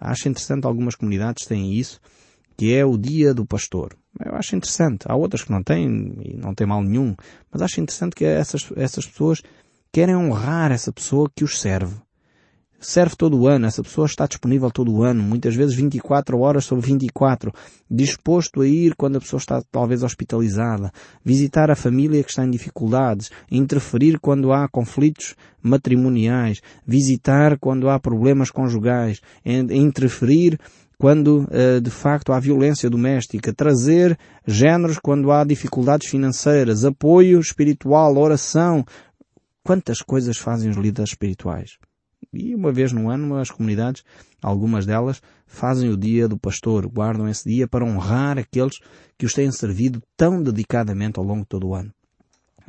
Acho 0.00 0.28
interessante 0.28 0.66
algumas 0.66 0.94
comunidades 0.94 1.46
têm 1.46 1.74
isso, 1.74 2.00
que 2.56 2.74
é 2.74 2.84
o 2.84 2.96
dia 2.96 3.34
do 3.34 3.44
pastor. 3.44 3.96
Eu 4.24 4.34
acho 4.36 4.54
interessante. 4.54 5.06
Há 5.08 5.16
outras 5.16 5.42
que 5.42 5.50
não 5.50 5.62
têm, 5.62 6.14
e 6.22 6.36
não 6.36 6.54
tem 6.54 6.66
mal 6.66 6.82
nenhum, 6.82 7.14
mas 7.50 7.62
acho 7.62 7.80
interessante 7.80 8.14
que 8.14 8.24
essas, 8.24 8.70
essas 8.76 9.06
pessoas 9.06 9.42
querem 9.90 10.14
honrar 10.14 10.70
essa 10.72 10.92
pessoa 10.92 11.30
que 11.34 11.44
os 11.44 11.60
serve 11.60 11.94
serve 12.84 13.16
todo 13.16 13.38
o 13.38 13.48
ano, 13.48 13.66
essa 13.66 13.82
pessoa 13.82 14.06
está 14.06 14.26
disponível 14.26 14.70
todo 14.70 14.92
o 14.92 15.02
ano, 15.02 15.22
muitas 15.22 15.54
vezes 15.54 15.74
24 15.74 16.38
horas 16.38 16.64
sobre 16.64 16.86
24, 16.86 17.52
disposto 17.90 18.60
a 18.60 18.68
ir 18.68 18.94
quando 18.94 19.16
a 19.16 19.20
pessoa 19.20 19.38
está 19.38 19.62
talvez 19.70 20.02
hospitalizada, 20.02 20.92
visitar 21.24 21.70
a 21.70 21.74
família 21.74 22.22
que 22.22 22.30
está 22.30 22.44
em 22.44 22.50
dificuldades, 22.50 23.30
interferir 23.50 24.18
quando 24.20 24.52
há 24.52 24.68
conflitos 24.68 25.34
matrimoniais, 25.62 26.60
visitar 26.86 27.58
quando 27.58 27.88
há 27.88 27.98
problemas 27.98 28.50
conjugais, 28.50 29.20
interferir 29.44 30.58
quando 30.98 31.48
eh, 31.50 31.80
de 31.80 31.90
facto 31.90 32.32
há 32.32 32.38
violência 32.38 32.88
doméstica, 32.88 33.52
trazer 33.52 34.18
géneros 34.46 34.98
quando 34.98 35.32
há 35.32 35.44
dificuldades 35.44 36.08
financeiras, 36.08 36.84
apoio 36.84 37.40
espiritual, 37.40 38.16
oração. 38.16 38.84
Quantas 39.62 40.02
coisas 40.02 40.36
fazem 40.36 40.70
os 40.70 40.76
líderes 40.76 41.10
espirituais? 41.10 41.78
E 42.32 42.54
uma 42.54 42.72
vez 42.72 42.92
no 42.92 43.08
ano 43.10 43.36
as 43.36 43.50
comunidades, 43.50 44.04
algumas 44.42 44.86
delas, 44.86 45.20
fazem 45.46 45.90
o 45.90 45.96
dia 45.96 46.28
do 46.28 46.38
pastor, 46.38 46.86
guardam 46.86 47.28
esse 47.28 47.48
dia 47.48 47.68
para 47.68 47.84
honrar 47.84 48.38
aqueles 48.38 48.78
que 49.16 49.26
os 49.26 49.32
têm 49.32 49.50
servido 49.50 50.02
tão 50.16 50.42
dedicadamente 50.42 51.18
ao 51.18 51.24
longo 51.24 51.42
de 51.42 51.48
todo 51.48 51.68
o 51.68 51.74
ano. 51.74 51.92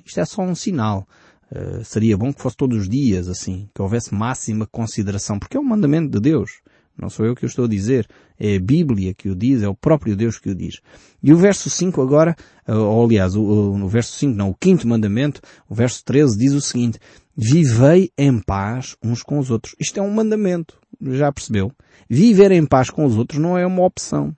Isto 0.05 0.19
é 0.19 0.25
só 0.25 0.41
um 0.41 0.55
sinal. 0.55 1.07
Uh, 1.51 1.83
seria 1.83 2.17
bom 2.17 2.33
que 2.33 2.41
fosse 2.41 2.57
todos 2.57 2.77
os 2.81 2.89
dias 2.89 3.27
assim, 3.27 3.69
que 3.73 3.81
houvesse 3.81 4.13
máxima 4.13 4.65
consideração, 4.65 5.37
porque 5.39 5.57
é 5.57 5.59
um 5.59 5.63
mandamento 5.63 6.09
de 6.09 6.19
Deus. 6.19 6.61
Não 6.97 7.09
sou 7.09 7.25
eu 7.25 7.35
que 7.35 7.45
o 7.45 7.47
estou 7.47 7.65
a 7.65 7.67
dizer. 7.67 8.07
É 8.39 8.55
a 8.55 8.59
Bíblia 8.59 9.13
que 9.13 9.29
o 9.29 9.35
diz, 9.35 9.61
é 9.61 9.67
o 9.67 9.75
próprio 9.75 10.15
Deus 10.15 10.39
que 10.39 10.49
o 10.49 10.55
diz. 10.55 10.79
E 11.21 11.33
o 11.33 11.37
verso 11.37 11.69
5 11.69 12.01
agora, 12.01 12.35
ou 12.67 13.03
aliás, 13.03 13.35
o, 13.35 13.41
o, 13.41 13.87
verso 13.87 14.13
5 14.13 14.35
não, 14.35 14.49
o 14.49 14.55
quinto 14.55 14.87
mandamento, 14.87 15.41
o 15.69 15.75
verso 15.75 16.03
13 16.05 16.37
diz 16.37 16.53
o 16.53 16.61
seguinte, 16.61 16.99
Vivei 17.35 18.11
em 18.17 18.39
paz 18.39 18.95
uns 19.03 19.21
com 19.21 19.37
os 19.39 19.51
outros. 19.51 19.75
Isto 19.79 19.99
é 19.99 20.01
um 20.01 20.11
mandamento. 20.11 20.79
Já 21.01 21.31
percebeu? 21.31 21.71
Viver 22.09 22.51
em 22.51 22.65
paz 22.65 22.89
com 22.89 23.03
os 23.05 23.17
outros 23.17 23.39
não 23.39 23.57
é 23.57 23.65
uma 23.65 23.83
opção. 23.83 24.35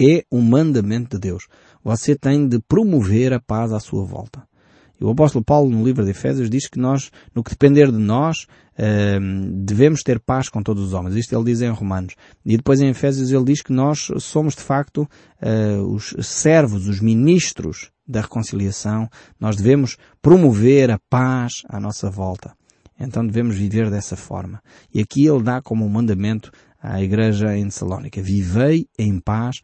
É 0.00 0.24
um 0.30 0.40
mandamento 0.40 1.16
de 1.16 1.20
Deus. 1.20 1.48
Você 1.82 2.14
tem 2.14 2.46
de 2.46 2.60
promover 2.60 3.32
a 3.32 3.40
paz 3.40 3.72
à 3.72 3.80
sua 3.80 4.04
volta. 4.04 4.46
E 5.00 5.04
o 5.04 5.10
apóstolo 5.10 5.44
Paulo, 5.44 5.68
no 5.68 5.84
livro 5.84 6.04
de 6.04 6.12
Efésios, 6.12 6.48
diz 6.48 6.68
que 6.68 6.78
nós, 6.78 7.10
no 7.34 7.42
que 7.42 7.50
depender 7.50 7.90
de 7.90 7.98
nós, 7.98 8.46
uh, 8.78 9.64
devemos 9.64 10.02
ter 10.04 10.20
paz 10.20 10.48
com 10.48 10.62
todos 10.62 10.84
os 10.84 10.92
homens. 10.92 11.16
Isto 11.16 11.34
ele 11.34 11.46
diz 11.46 11.60
em 11.60 11.70
Romanos. 11.70 12.14
E 12.46 12.56
depois 12.56 12.80
em 12.80 12.88
Efésios 12.88 13.32
ele 13.32 13.44
diz 13.44 13.62
que 13.62 13.72
nós 13.72 14.08
somos, 14.18 14.54
de 14.54 14.62
facto, 14.62 15.08
uh, 15.42 15.82
os 15.92 16.14
servos, 16.20 16.86
os 16.86 17.00
ministros 17.00 17.90
da 18.06 18.20
reconciliação. 18.20 19.08
Nós 19.38 19.56
devemos 19.56 19.96
promover 20.20 20.90
a 20.90 20.98
paz 21.10 21.62
à 21.68 21.80
nossa 21.80 22.10
volta. 22.10 22.54
Então 22.98 23.26
devemos 23.26 23.56
viver 23.56 23.90
dessa 23.90 24.16
forma. 24.16 24.60
E 24.92 25.00
aqui 25.00 25.26
ele 25.26 25.42
dá 25.42 25.60
como 25.60 25.84
um 25.84 25.88
mandamento 25.88 26.50
à 26.80 27.02
igreja 27.02 27.56
em 27.56 27.70
Salónica. 27.70 28.22
Vivei 28.22 28.86
em 28.98 29.18
paz 29.18 29.56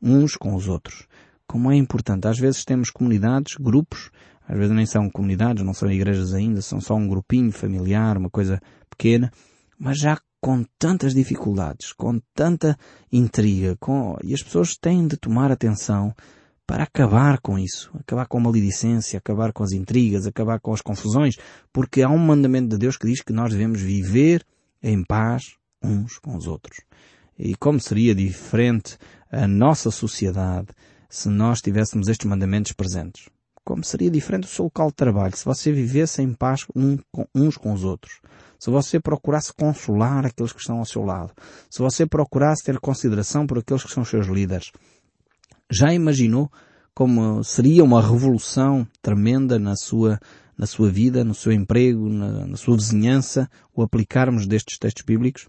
uns 0.00 0.36
com 0.36 0.54
os 0.54 0.68
outros. 0.68 1.06
Como 1.46 1.70
é 1.70 1.76
importante. 1.76 2.26
Às 2.26 2.38
vezes 2.38 2.64
temos 2.64 2.90
comunidades, 2.90 3.56
grupos, 3.56 4.10
às 4.48 4.56
vezes 4.56 4.74
nem 4.74 4.86
são 4.86 5.10
comunidades, 5.10 5.64
não 5.64 5.74
são 5.74 5.90
igrejas 5.90 6.32
ainda, 6.32 6.62
são 6.62 6.80
só 6.80 6.94
um 6.94 7.08
grupinho 7.08 7.50
familiar, 7.50 8.16
uma 8.16 8.30
coisa 8.30 8.60
pequena, 8.88 9.30
mas 9.78 9.98
já 9.98 10.18
com 10.40 10.64
tantas 10.78 11.12
dificuldades, 11.12 11.92
com 11.92 12.20
tanta 12.34 12.76
intriga, 13.12 13.76
com... 13.80 14.16
e 14.22 14.32
as 14.32 14.42
pessoas 14.42 14.76
têm 14.76 15.06
de 15.06 15.16
tomar 15.16 15.50
atenção 15.50 16.14
para 16.66 16.84
acabar 16.84 17.40
com 17.40 17.58
isso, 17.58 17.90
acabar 17.98 18.26
com 18.26 18.38
a 18.38 18.40
maledicência, 18.40 19.18
acabar 19.18 19.52
com 19.52 19.62
as 19.62 19.72
intrigas, 19.72 20.26
acabar 20.26 20.58
com 20.58 20.72
as 20.72 20.80
confusões, 20.80 21.36
porque 21.72 22.02
há 22.02 22.08
um 22.08 22.18
mandamento 22.18 22.70
de 22.70 22.78
Deus 22.78 22.96
que 22.96 23.06
diz 23.06 23.22
que 23.22 23.32
nós 23.32 23.52
devemos 23.52 23.80
viver 23.80 24.44
em 24.82 25.04
paz 25.04 25.54
uns 25.82 26.18
com 26.18 26.36
os 26.36 26.46
outros. 26.46 26.80
E 27.38 27.54
como 27.54 27.78
seria 27.78 28.14
diferente 28.14 28.98
a 29.30 29.46
nossa 29.46 29.90
sociedade 29.90 30.68
se 31.08 31.28
nós 31.28 31.60
tivéssemos 31.60 32.08
estes 32.08 32.28
mandamentos 32.28 32.72
presentes? 32.72 33.28
como 33.66 33.82
seria 33.82 34.08
diferente 34.08 34.44
o 34.44 34.48
seu 34.48 34.66
local 34.66 34.86
de 34.88 34.94
trabalho 34.94 35.36
se 35.36 35.44
você 35.44 35.72
vivesse 35.72 36.22
em 36.22 36.32
paz 36.32 36.64
uns 37.34 37.56
com 37.56 37.72
os 37.72 37.82
outros. 37.82 38.20
Se 38.60 38.70
você 38.70 39.00
procurasse 39.00 39.52
consolar 39.52 40.24
aqueles 40.24 40.52
que 40.52 40.60
estão 40.60 40.78
ao 40.78 40.86
seu 40.86 41.02
lado. 41.02 41.32
Se 41.68 41.80
você 41.80 42.06
procurasse 42.06 42.62
ter 42.64 42.78
consideração 42.78 43.44
por 43.44 43.58
aqueles 43.58 43.82
que 43.82 43.92
são 43.92 44.04
seus 44.04 44.28
líderes. 44.28 44.70
Já 45.70 45.92
imaginou 45.92 46.50
como 46.94 47.44
seria 47.44 47.84
uma 47.84 48.00
revolução 48.00 48.86
tremenda 49.02 49.58
na 49.58 49.76
sua, 49.76 50.18
na 50.56 50.64
sua 50.66 50.90
vida, 50.90 51.22
no 51.22 51.34
seu 51.34 51.52
emprego, 51.52 52.08
na, 52.08 52.46
na 52.46 52.56
sua 52.56 52.76
vizinhança, 52.76 53.50
o 53.74 53.82
aplicarmos 53.82 54.46
destes 54.46 54.78
textos 54.78 55.04
bíblicos? 55.04 55.46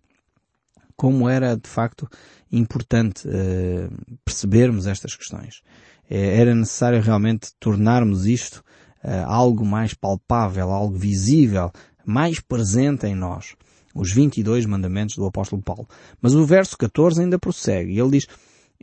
Como 0.96 1.30
era, 1.30 1.56
de 1.56 1.70
facto, 1.70 2.10
importante 2.52 3.28
uh, 3.28 4.18
percebermos 4.26 4.88
estas 4.88 5.16
questões. 5.16 5.62
É, 6.10 6.40
era 6.42 6.56
necessário 6.56 7.02
realmente 7.02 7.52
tornarmos 7.60 8.26
isto 8.26 8.64
uh, 9.04 9.26
algo 9.26 9.66
mais 9.66 9.94
palpável, 9.94 10.72
algo 10.72 10.98
visível, 10.98 11.72
mais 12.06 12.40
presente 12.40 13.06
em 13.06 13.16
nós. 13.16 13.56
Os 13.96 14.12
22 14.12 14.66
mandamentos 14.66 15.16
do 15.16 15.26
apóstolo 15.26 15.62
Paulo. 15.62 15.88
Mas 16.22 16.36
o 16.36 16.46
verso 16.46 16.78
14 16.78 17.22
ainda 17.22 17.40
prossegue. 17.40 17.98
Ele 17.98 18.12
diz, 18.12 18.28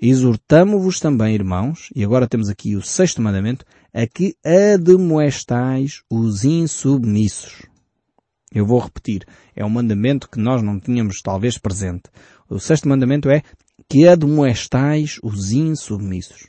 Exortamo-vos 0.00 0.98
também, 0.98 1.34
irmãos, 1.34 1.88
e 1.94 2.04
agora 2.04 2.28
temos 2.28 2.48
aqui 2.48 2.74
o 2.74 2.82
sexto 2.82 3.22
mandamento, 3.22 3.64
a 3.92 4.06
que 4.06 4.36
admoestais 4.44 6.02
os 6.10 6.44
insubmissos. 6.44 7.62
Eu 8.52 8.66
vou 8.66 8.80
repetir. 8.80 9.24
É 9.54 9.64
um 9.64 9.70
mandamento 9.70 10.28
que 10.28 10.38
nós 10.38 10.62
não 10.62 10.80
tínhamos 10.80 11.20
talvez 11.22 11.58
presente. 11.58 12.04
O 12.48 12.58
sexto 12.58 12.88
mandamento 12.88 13.28
é 13.28 13.42
que 13.88 14.06
admoestais 14.06 15.18
os 15.22 15.52
insubmissos. 15.52 16.48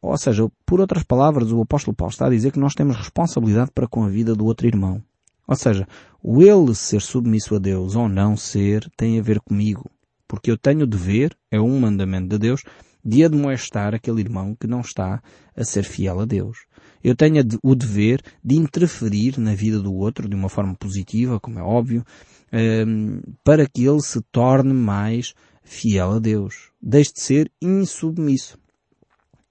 Ou 0.00 0.16
seja, 0.18 0.48
por 0.66 0.80
outras 0.80 1.04
palavras, 1.04 1.52
o 1.52 1.60
apóstolo 1.60 1.96
Paulo 1.96 2.12
está 2.12 2.26
a 2.26 2.30
dizer 2.30 2.52
que 2.52 2.58
nós 2.58 2.74
temos 2.74 2.96
responsabilidade 2.96 3.70
para 3.72 3.88
com 3.88 4.04
a 4.04 4.08
vida 4.08 4.34
do 4.34 4.44
outro 4.44 4.66
irmão. 4.66 5.02
Ou 5.46 5.56
seja, 5.56 5.86
o 6.22 6.42
ele 6.42 6.74
ser 6.74 7.00
submisso 7.00 7.54
a 7.54 7.58
Deus 7.58 7.94
ou 7.94 8.08
não 8.08 8.36
ser 8.36 8.88
tem 8.96 9.18
a 9.18 9.22
ver 9.22 9.40
comigo. 9.40 9.90
Porque 10.32 10.50
eu 10.50 10.56
tenho 10.56 10.84
o 10.84 10.86
dever, 10.86 11.36
é 11.50 11.60
um 11.60 11.78
mandamento 11.78 12.26
de 12.26 12.38
Deus, 12.38 12.62
de 13.04 13.22
admoestar 13.22 13.94
aquele 13.94 14.22
irmão 14.22 14.56
que 14.58 14.66
não 14.66 14.80
está 14.80 15.22
a 15.54 15.62
ser 15.62 15.84
fiel 15.84 16.20
a 16.20 16.24
Deus. 16.24 16.56
Eu 17.04 17.14
tenho 17.14 17.44
o 17.62 17.74
dever 17.74 18.22
de 18.42 18.56
interferir 18.56 19.38
na 19.38 19.54
vida 19.54 19.78
do 19.78 19.92
outro 19.92 20.26
de 20.26 20.34
uma 20.34 20.48
forma 20.48 20.74
positiva, 20.74 21.38
como 21.38 21.58
é 21.58 21.62
óbvio, 21.62 22.02
ehm, 22.50 23.20
para 23.44 23.68
que 23.68 23.84
ele 23.84 24.00
se 24.00 24.22
torne 24.32 24.72
mais 24.72 25.34
fiel 25.62 26.12
a 26.12 26.18
Deus. 26.18 26.70
Deixe 26.80 27.12
de 27.12 27.20
ser 27.20 27.52
insubmisso. 27.60 28.58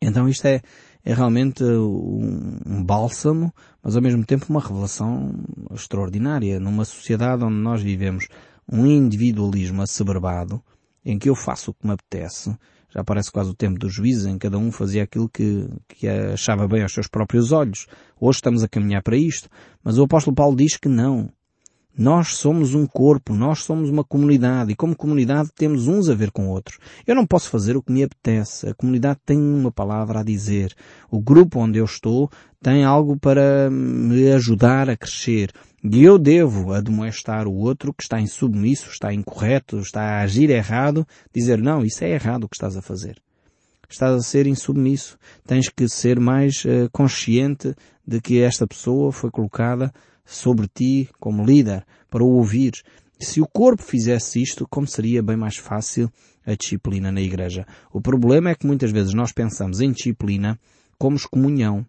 Então 0.02 0.28
isto 0.28 0.48
é, 0.48 0.64
é 1.06 1.14
realmente 1.14 1.64
um, 1.64 2.58
um 2.66 2.84
bálsamo, 2.84 3.54
mas 3.84 3.96
ao 3.96 4.02
mesmo 4.02 4.26
tempo 4.26 4.48
uma 4.50 4.60
revelação 4.60 5.32
extraordinária. 5.72 6.60
Numa 6.60 6.86
sociedade 6.86 7.44
onde 7.44 7.58
nós 7.58 7.84
vivemos 7.84 8.28
um 8.72 8.88
individualismo 8.88 9.82
assoberbado, 9.82 10.64
em 11.06 11.18
que 11.18 11.30
eu 11.30 11.36
faço 11.36 11.72
o 11.72 11.74
que 11.74 11.86
me 11.86 11.94
apetece, 11.94 12.56
já 12.94 13.04
parece 13.04 13.32
quase 13.32 13.50
o 13.50 13.56
tempo 13.56 13.80
dos 13.80 13.94
juízes, 13.94 14.26
em 14.26 14.38
cada 14.38 14.58
um 14.58 14.72
fazia 14.72 15.04
aquilo 15.04 15.30
que, 15.30 15.68
que 15.88 16.08
achava 16.08 16.68
bem 16.68 16.84
aos 16.84 16.94
seus 16.94 17.08
próprios 17.08 17.52
olhos. 17.52 17.88
Hoje 18.20 18.38
estamos 18.38 18.64
a 18.64 18.68
caminhar 18.68 19.02
para 19.02 19.16
isto, 19.16 19.50
mas 19.84 19.98
o 19.98 20.04
apóstolo 20.04 20.36
Paulo 20.36 20.56
diz 20.56 20.78
que 20.78 20.90
não. 20.90 21.30
Nós 21.98 22.36
somos 22.36 22.74
um 22.74 22.86
corpo, 22.86 23.34
nós 23.34 23.64
somos 23.64 23.90
uma 23.90 24.04
comunidade 24.04 24.72
e 24.72 24.76
como 24.76 24.96
comunidade 24.96 25.50
temos 25.54 25.88
uns 25.88 26.10
a 26.10 26.16
ver 26.16 26.32
com 26.32 26.48
outros. 26.48 26.80
Eu 27.06 27.16
não 27.16 27.26
posso 27.26 27.50
fazer 27.50 27.76
o 27.76 27.84
que 27.84 27.92
me 27.92 28.04
apetece. 28.04 28.70
A 28.70 28.74
comunidade 28.74 29.20
tem 29.26 29.38
uma 29.38 29.72
palavra 29.72 30.22
a 30.22 30.24
dizer. 30.24 30.74
O 31.10 31.20
grupo 31.22 31.60
onde 31.60 31.80
eu 31.80 31.86
estou 31.86 32.30
tem 32.62 32.86
algo 32.86 33.18
para 33.18 33.70
me 33.70 34.32
ajudar 34.32 34.90
a 34.90 34.96
crescer. 34.96 35.52
E 35.84 36.04
eu 36.04 36.20
devo 36.20 36.74
admoestar 36.74 37.48
o 37.48 37.56
outro 37.56 37.92
que 37.92 38.04
está 38.04 38.22
insubmisso, 38.22 38.90
está 38.90 39.12
incorreto, 39.12 39.80
está 39.80 40.02
a 40.02 40.22
agir 40.22 40.52
errado, 40.52 41.08
dizer 41.34 41.58
não, 41.58 41.84
isso 41.84 42.04
é 42.04 42.12
errado 42.12 42.44
o 42.44 42.50
que 42.50 42.56
estás 42.56 42.78
a 42.78 42.84
fazer. 42.84 43.20
Estás 43.90 44.14
a 44.14 44.22
ser 44.22 44.46
insubmisso. 44.46 45.18
Tens 45.46 45.70
que 45.70 45.90
ser 45.90 46.20
mais 46.20 46.64
uh, 46.66 46.88
consciente 46.92 47.76
de 48.08 48.22
que 48.22 48.40
esta 48.42 48.68
pessoa 48.68 49.12
foi 49.12 49.32
colocada 49.32 49.92
sobre 50.24 50.68
ti 50.68 51.10
como 51.20 51.44
líder, 51.44 51.84
para 52.10 52.24
o 52.24 52.30
ouvir. 52.30 52.74
Se 53.20 53.42
o 53.42 53.48
corpo 53.48 53.82
fizesse 53.82 54.42
isto, 54.42 54.68
como 54.70 54.88
seria 54.88 55.24
bem 55.24 55.36
mais 55.36 55.58
fácil 55.58 56.12
a 56.46 56.54
disciplina 56.56 57.12
na 57.12 57.22
igreja? 57.22 57.66
O 57.92 58.00
problema 58.00 58.52
é 58.52 58.56
que 58.56 58.68
muitas 58.68 58.92
vezes 58.92 59.14
nós 59.14 59.32
pensamos 59.32 59.82
em 59.82 59.92
disciplina 59.92 60.60
como 60.98 61.18
excomunhão. 61.18 61.86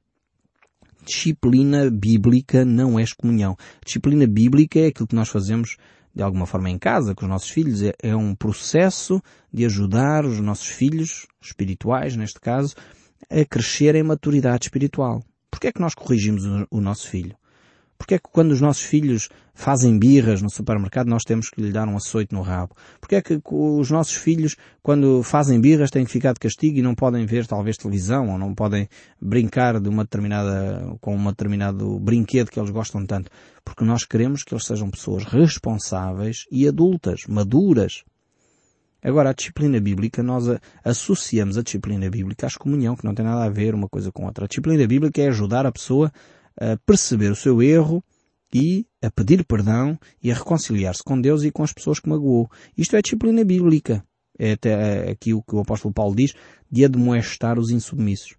Disciplina 1.04 1.90
bíblica 1.90 2.64
não 2.64 2.98
é 2.98 3.02
excomunhão. 3.02 3.56
Disciplina 3.84 4.26
bíblica 4.26 4.78
é 4.80 4.86
aquilo 4.86 5.08
que 5.08 5.14
nós 5.14 5.28
fazemos 5.28 5.76
de 6.14 6.22
alguma 6.22 6.46
forma 6.46 6.70
em 6.70 6.78
casa 6.78 7.14
com 7.14 7.24
os 7.24 7.30
nossos 7.30 7.50
filhos. 7.50 7.82
É, 7.82 7.92
é 8.02 8.16
um 8.16 8.34
processo 8.34 9.20
de 9.52 9.64
ajudar 9.64 10.24
os 10.24 10.38
nossos 10.40 10.68
filhos, 10.68 11.26
espirituais 11.40 12.16
neste 12.16 12.40
caso, 12.40 12.74
a 13.30 13.44
crescer 13.44 13.94
em 13.94 14.02
maturidade 14.02 14.66
espiritual. 14.66 15.22
Porquê 15.50 15.68
é 15.68 15.72
que 15.72 15.80
nós 15.80 15.94
corrigimos 15.94 16.44
o, 16.44 16.66
o 16.70 16.80
nosso 16.80 17.08
filho? 17.08 17.36
Porque 18.02 18.14
é 18.14 18.18
que 18.18 18.28
quando 18.32 18.50
os 18.50 18.60
nossos 18.60 18.82
filhos 18.82 19.28
fazem 19.54 19.96
birras 19.96 20.42
no 20.42 20.50
supermercado 20.50 21.06
nós 21.06 21.22
temos 21.24 21.48
que 21.48 21.62
lhe 21.62 21.70
dar 21.70 21.86
um 21.86 21.96
açoite 21.96 22.34
no 22.34 22.42
rabo? 22.42 22.74
Porque 23.00 23.14
é 23.14 23.22
que 23.22 23.40
os 23.48 23.92
nossos 23.92 24.16
filhos 24.16 24.56
quando 24.82 25.22
fazem 25.22 25.60
birras 25.60 25.88
têm 25.88 26.04
que 26.04 26.10
ficar 26.10 26.32
de 26.32 26.40
castigo 26.40 26.76
e 26.76 26.82
não 26.82 26.96
podem 26.96 27.24
ver 27.24 27.46
talvez 27.46 27.76
televisão 27.76 28.28
ou 28.30 28.36
não 28.36 28.56
podem 28.56 28.88
brincar 29.20 29.78
de 29.78 29.88
uma 29.88 30.02
determinada, 30.02 30.96
com 31.00 31.14
um 31.14 31.24
determinado 31.26 32.00
brinquedo 32.00 32.50
que 32.50 32.58
eles 32.58 32.70
gostam 32.70 33.06
tanto? 33.06 33.30
Porque 33.64 33.84
nós 33.84 34.04
queremos 34.04 34.42
que 34.42 34.52
eles 34.52 34.66
sejam 34.66 34.90
pessoas 34.90 35.22
responsáveis 35.22 36.38
e 36.50 36.66
adultas, 36.66 37.20
maduras. 37.28 38.02
Agora, 39.00 39.30
a 39.30 39.32
disciplina 39.32 39.78
bíblica, 39.78 40.24
nós 40.24 40.46
associamos 40.84 41.56
a 41.56 41.62
disciplina 41.62 42.10
bíblica 42.10 42.46
à 42.46 42.48
excomunhão, 42.48 42.96
que 42.96 43.04
não 43.04 43.14
tem 43.14 43.24
nada 43.24 43.44
a 43.44 43.48
ver 43.48 43.76
uma 43.76 43.88
coisa 43.88 44.10
com 44.10 44.26
outra. 44.26 44.46
A 44.46 44.48
disciplina 44.48 44.84
bíblica 44.88 45.22
é 45.22 45.28
ajudar 45.28 45.66
a 45.66 45.72
pessoa 45.72 46.10
a 46.60 46.76
perceber 46.86 47.30
o 47.30 47.36
seu 47.36 47.62
erro 47.62 48.02
e 48.54 48.86
a 49.02 49.10
pedir 49.10 49.44
perdão 49.44 49.98
e 50.22 50.30
a 50.30 50.34
reconciliar-se 50.34 51.02
com 51.02 51.20
Deus 51.20 51.42
e 51.42 51.50
com 51.50 51.62
as 51.62 51.72
pessoas 51.72 51.98
que 51.98 52.08
magoou. 52.08 52.50
Isto 52.76 52.96
é 52.96 53.02
disciplina 53.02 53.44
bíblica. 53.44 54.04
É 54.38 54.52
até 54.52 55.10
aqui 55.10 55.32
o 55.32 55.42
que 55.42 55.54
o 55.54 55.60
apóstolo 55.60 55.94
Paulo 55.94 56.14
diz, 56.14 56.34
de 56.70 56.84
admoestar 56.84 57.58
os 57.58 57.70
insubmissos. 57.70 58.34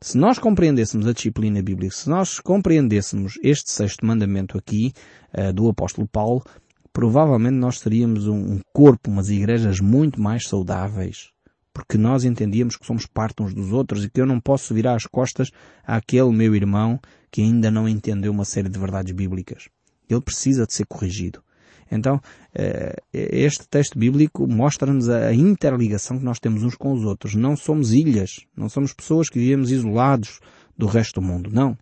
Se 0.00 0.18
nós 0.18 0.38
compreendêssemos 0.38 1.06
a 1.06 1.12
disciplina 1.12 1.62
bíblica, 1.62 1.94
se 1.94 2.08
nós 2.08 2.38
compreendêssemos 2.38 3.38
este 3.42 3.70
sexto 3.70 4.04
mandamento 4.04 4.58
aqui, 4.58 4.92
uh, 5.36 5.52
do 5.52 5.68
apóstolo 5.68 6.06
Paulo, 6.06 6.44
provavelmente 6.92 7.54
nós 7.54 7.80
teríamos 7.80 8.26
um 8.26 8.60
corpo, 8.74 9.10
umas 9.10 9.30
igrejas 9.30 9.80
muito 9.80 10.20
mais 10.20 10.46
saudáveis. 10.46 11.30
Porque 11.76 11.98
nós 11.98 12.24
entendíamos 12.24 12.74
que 12.74 12.86
somos 12.86 13.04
parte 13.04 13.42
uns 13.42 13.52
dos 13.52 13.70
outros 13.70 14.02
e 14.02 14.08
que 14.08 14.18
eu 14.18 14.24
não 14.24 14.40
posso 14.40 14.72
virar 14.72 14.94
as 14.94 15.04
costas 15.04 15.50
àquele 15.86 16.32
meu 16.32 16.56
irmão 16.56 16.98
que 17.30 17.42
ainda 17.42 17.70
não 17.70 17.86
entendeu 17.86 18.32
uma 18.32 18.46
série 18.46 18.70
de 18.70 18.78
verdades 18.78 19.12
bíblicas. 19.12 19.68
Ele 20.08 20.22
precisa 20.22 20.66
de 20.66 20.72
ser 20.72 20.86
corrigido. 20.86 21.42
Então, 21.92 22.18
eh, 22.54 22.96
este 23.12 23.68
texto 23.68 23.98
bíblico 23.98 24.46
mostra-nos 24.48 25.10
a 25.10 25.34
interligação 25.34 26.18
que 26.18 26.24
nós 26.24 26.40
temos 26.40 26.62
uns 26.62 26.76
com 26.76 26.94
os 26.94 27.04
outros. 27.04 27.34
Não 27.34 27.54
somos 27.54 27.92
ilhas, 27.92 28.46
não 28.56 28.70
somos 28.70 28.94
pessoas 28.94 29.28
que 29.28 29.38
vivemos 29.38 29.70
isolados 29.70 30.40
do 30.78 30.86
resto 30.86 31.20
do 31.20 31.26
mundo. 31.26 31.50
Não. 31.52 31.76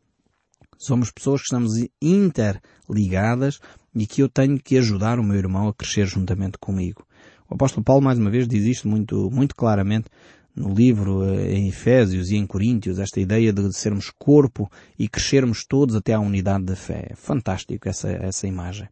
Somos 0.76 1.12
pessoas 1.12 1.40
que 1.40 1.44
estamos 1.44 1.86
interligadas 2.02 3.60
e 3.94 4.08
que 4.08 4.24
eu 4.24 4.28
tenho 4.28 4.58
que 4.58 4.76
ajudar 4.76 5.20
o 5.20 5.22
meu 5.22 5.36
irmão 5.36 5.68
a 5.68 5.72
crescer 5.72 6.04
juntamente 6.06 6.58
comigo. 6.58 7.06
O 7.54 7.56
apóstolo 7.56 7.84
Paulo, 7.84 8.02
mais 8.02 8.18
uma 8.18 8.30
vez, 8.30 8.48
diz 8.48 8.64
isto 8.64 8.88
muito, 8.88 9.30
muito 9.30 9.54
claramente 9.54 10.06
no 10.56 10.74
livro 10.74 11.22
eh, 11.22 11.52
em 11.54 11.68
Efésios 11.68 12.32
e 12.32 12.36
em 12.36 12.44
Coríntios, 12.44 12.98
esta 12.98 13.20
ideia 13.20 13.52
de 13.52 13.72
sermos 13.72 14.10
corpo 14.18 14.68
e 14.98 15.06
crescermos 15.08 15.64
todos 15.64 15.94
até 15.94 16.14
à 16.14 16.18
unidade 16.18 16.64
da 16.64 16.74
fé. 16.74 17.10
É 17.10 17.14
fantástico 17.14 17.88
essa, 17.88 18.10
essa 18.10 18.48
imagem. 18.48 18.88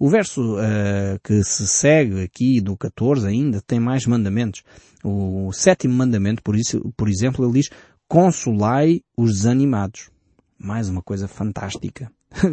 O 0.00 0.08
verso 0.10 0.56
uh, 0.56 1.16
que 1.22 1.44
se 1.44 1.64
segue 1.68 2.22
aqui 2.22 2.60
do 2.60 2.76
14 2.76 3.24
ainda 3.24 3.62
tem 3.64 3.78
mais 3.78 4.04
mandamentos. 4.04 4.64
O 5.04 5.52
sétimo 5.52 5.94
mandamento, 5.94 6.42
por, 6.42 6.56
isso, 6.56 6.92
por 6.96 7.08
exemplo, 7.08 7.44
ele 7.44 7.60
diz 7.60 7.70
consolai 8.08 9.00
os 9.16 9.30
desanimados. 9.30 10.10
Mais 10.58 10.88
uma 10.88 11.02
coisa 11.02 11.28
fantástica. 11.28 12.10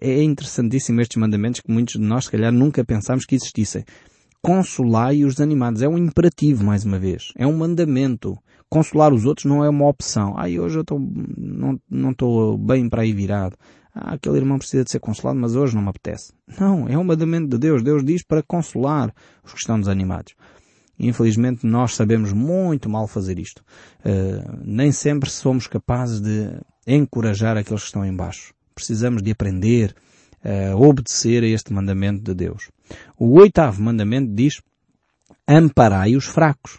é 0.00 0.22
interessantíssimo 0.22 1.02
estes 1.02 1.20
mandamentos 1.20 1.60
que 1.60 1.70
muitos 1.70 1.96
de 2.00 2.06
nós, 2.06 2.24
se 2.24 2.30
calhar, 2.30 2.50
nunca 2.50 2.82
pensámos 2.82 3.26
que 3.26 3.34
existissem. 3.34 3.84
Consolai 4.42 5.24
os 5.24 5.34
desanimados. 5.34 5.82
É 5.82 5.88
um 5.88 5.98
imperativo, 5.98 6.64
mais 6.64 6.84
uma 6.84 6.98
vez. 6.98 7.32
É 7.36 7.46
um 7.46 7.56
mandamento. 7.56 8.38
Consolar 8.68 9.12
os 9.12 9.24
outros 9.24 9.44
não 9.44 9.64
é 9.64 9.68
uma 9.68 9.88
opção. 9.88 10.34
Ai, 10.36 10.58
hoje 10.58 10.78
eu 10.78 10.84
tô, 10.84 10.98
não 10.98 12.10
estou 12.10 12.58
bem 12.58 12.88
para 12.88 13.02
aí 13.02 13.12
virado 13.12 13.56
ah, 13.96 14.12
aquele 14.12 14.36
irmão 14.36 14.58
precisa 14.58 14.84
de 14.84 14.90
ser 14.90 15.00
consolado, 15.00 15.40
mas 15.40 15.56
hoje 15.56 15.74
não 15.74 15.82
me 15.82 15.88
apetece. 15.88 16.34
Não, 16.60 16.86
é 16.86 16.98
um 16.98 17.04
mandamento 17.04 17.48
de 17.48 17.56
Deus. 17.56 17.82
Deus 17.82 18.04
diz 18.04 18.22
para 18.22 18.42
consolar 18.42 19.10
os 19.42 19.54
que 19.54 19.58
estão 19.58 19.80
desanimados. 19.80 20.34
Infelizmente 20.98 21.66
nós 21.66 21.94
sabemos 21.94 22.32
muito 22.32 22.90
mal 22.90 23.08
fazer 23.08 23.38
isto. 23.38 23.64
Uh, 24.00 24.60
nem 24.62 24.92
sempre 24.92 25.30
somos 25.30 25.66
capazes 25.66 26.20
de 26.20 26.60
encorajar 26.86 27.56
aqueles 27.56 27.80
que 27.80 27.86
estão 27.86 28.04
embaixo. 28.04 28.52
Precisamos 28.74 29.22
de 29.22 29.30
aprender 29.30 29.94
a 30.44 30.76
obedecer 30.76 31.42
a 31.42 31.46
este 31.46 31.72
mandamento 31.72 32.22
de 32.22 32.34
Deus. 32.34 32.70
O 33.18 33.38
oitavo 33.38 33.82
mandamento 33.82 34.32
diz 34.34 34.60
amparai 35.46 36.16
os 36.16 36.26
fracos. 36.26 36.78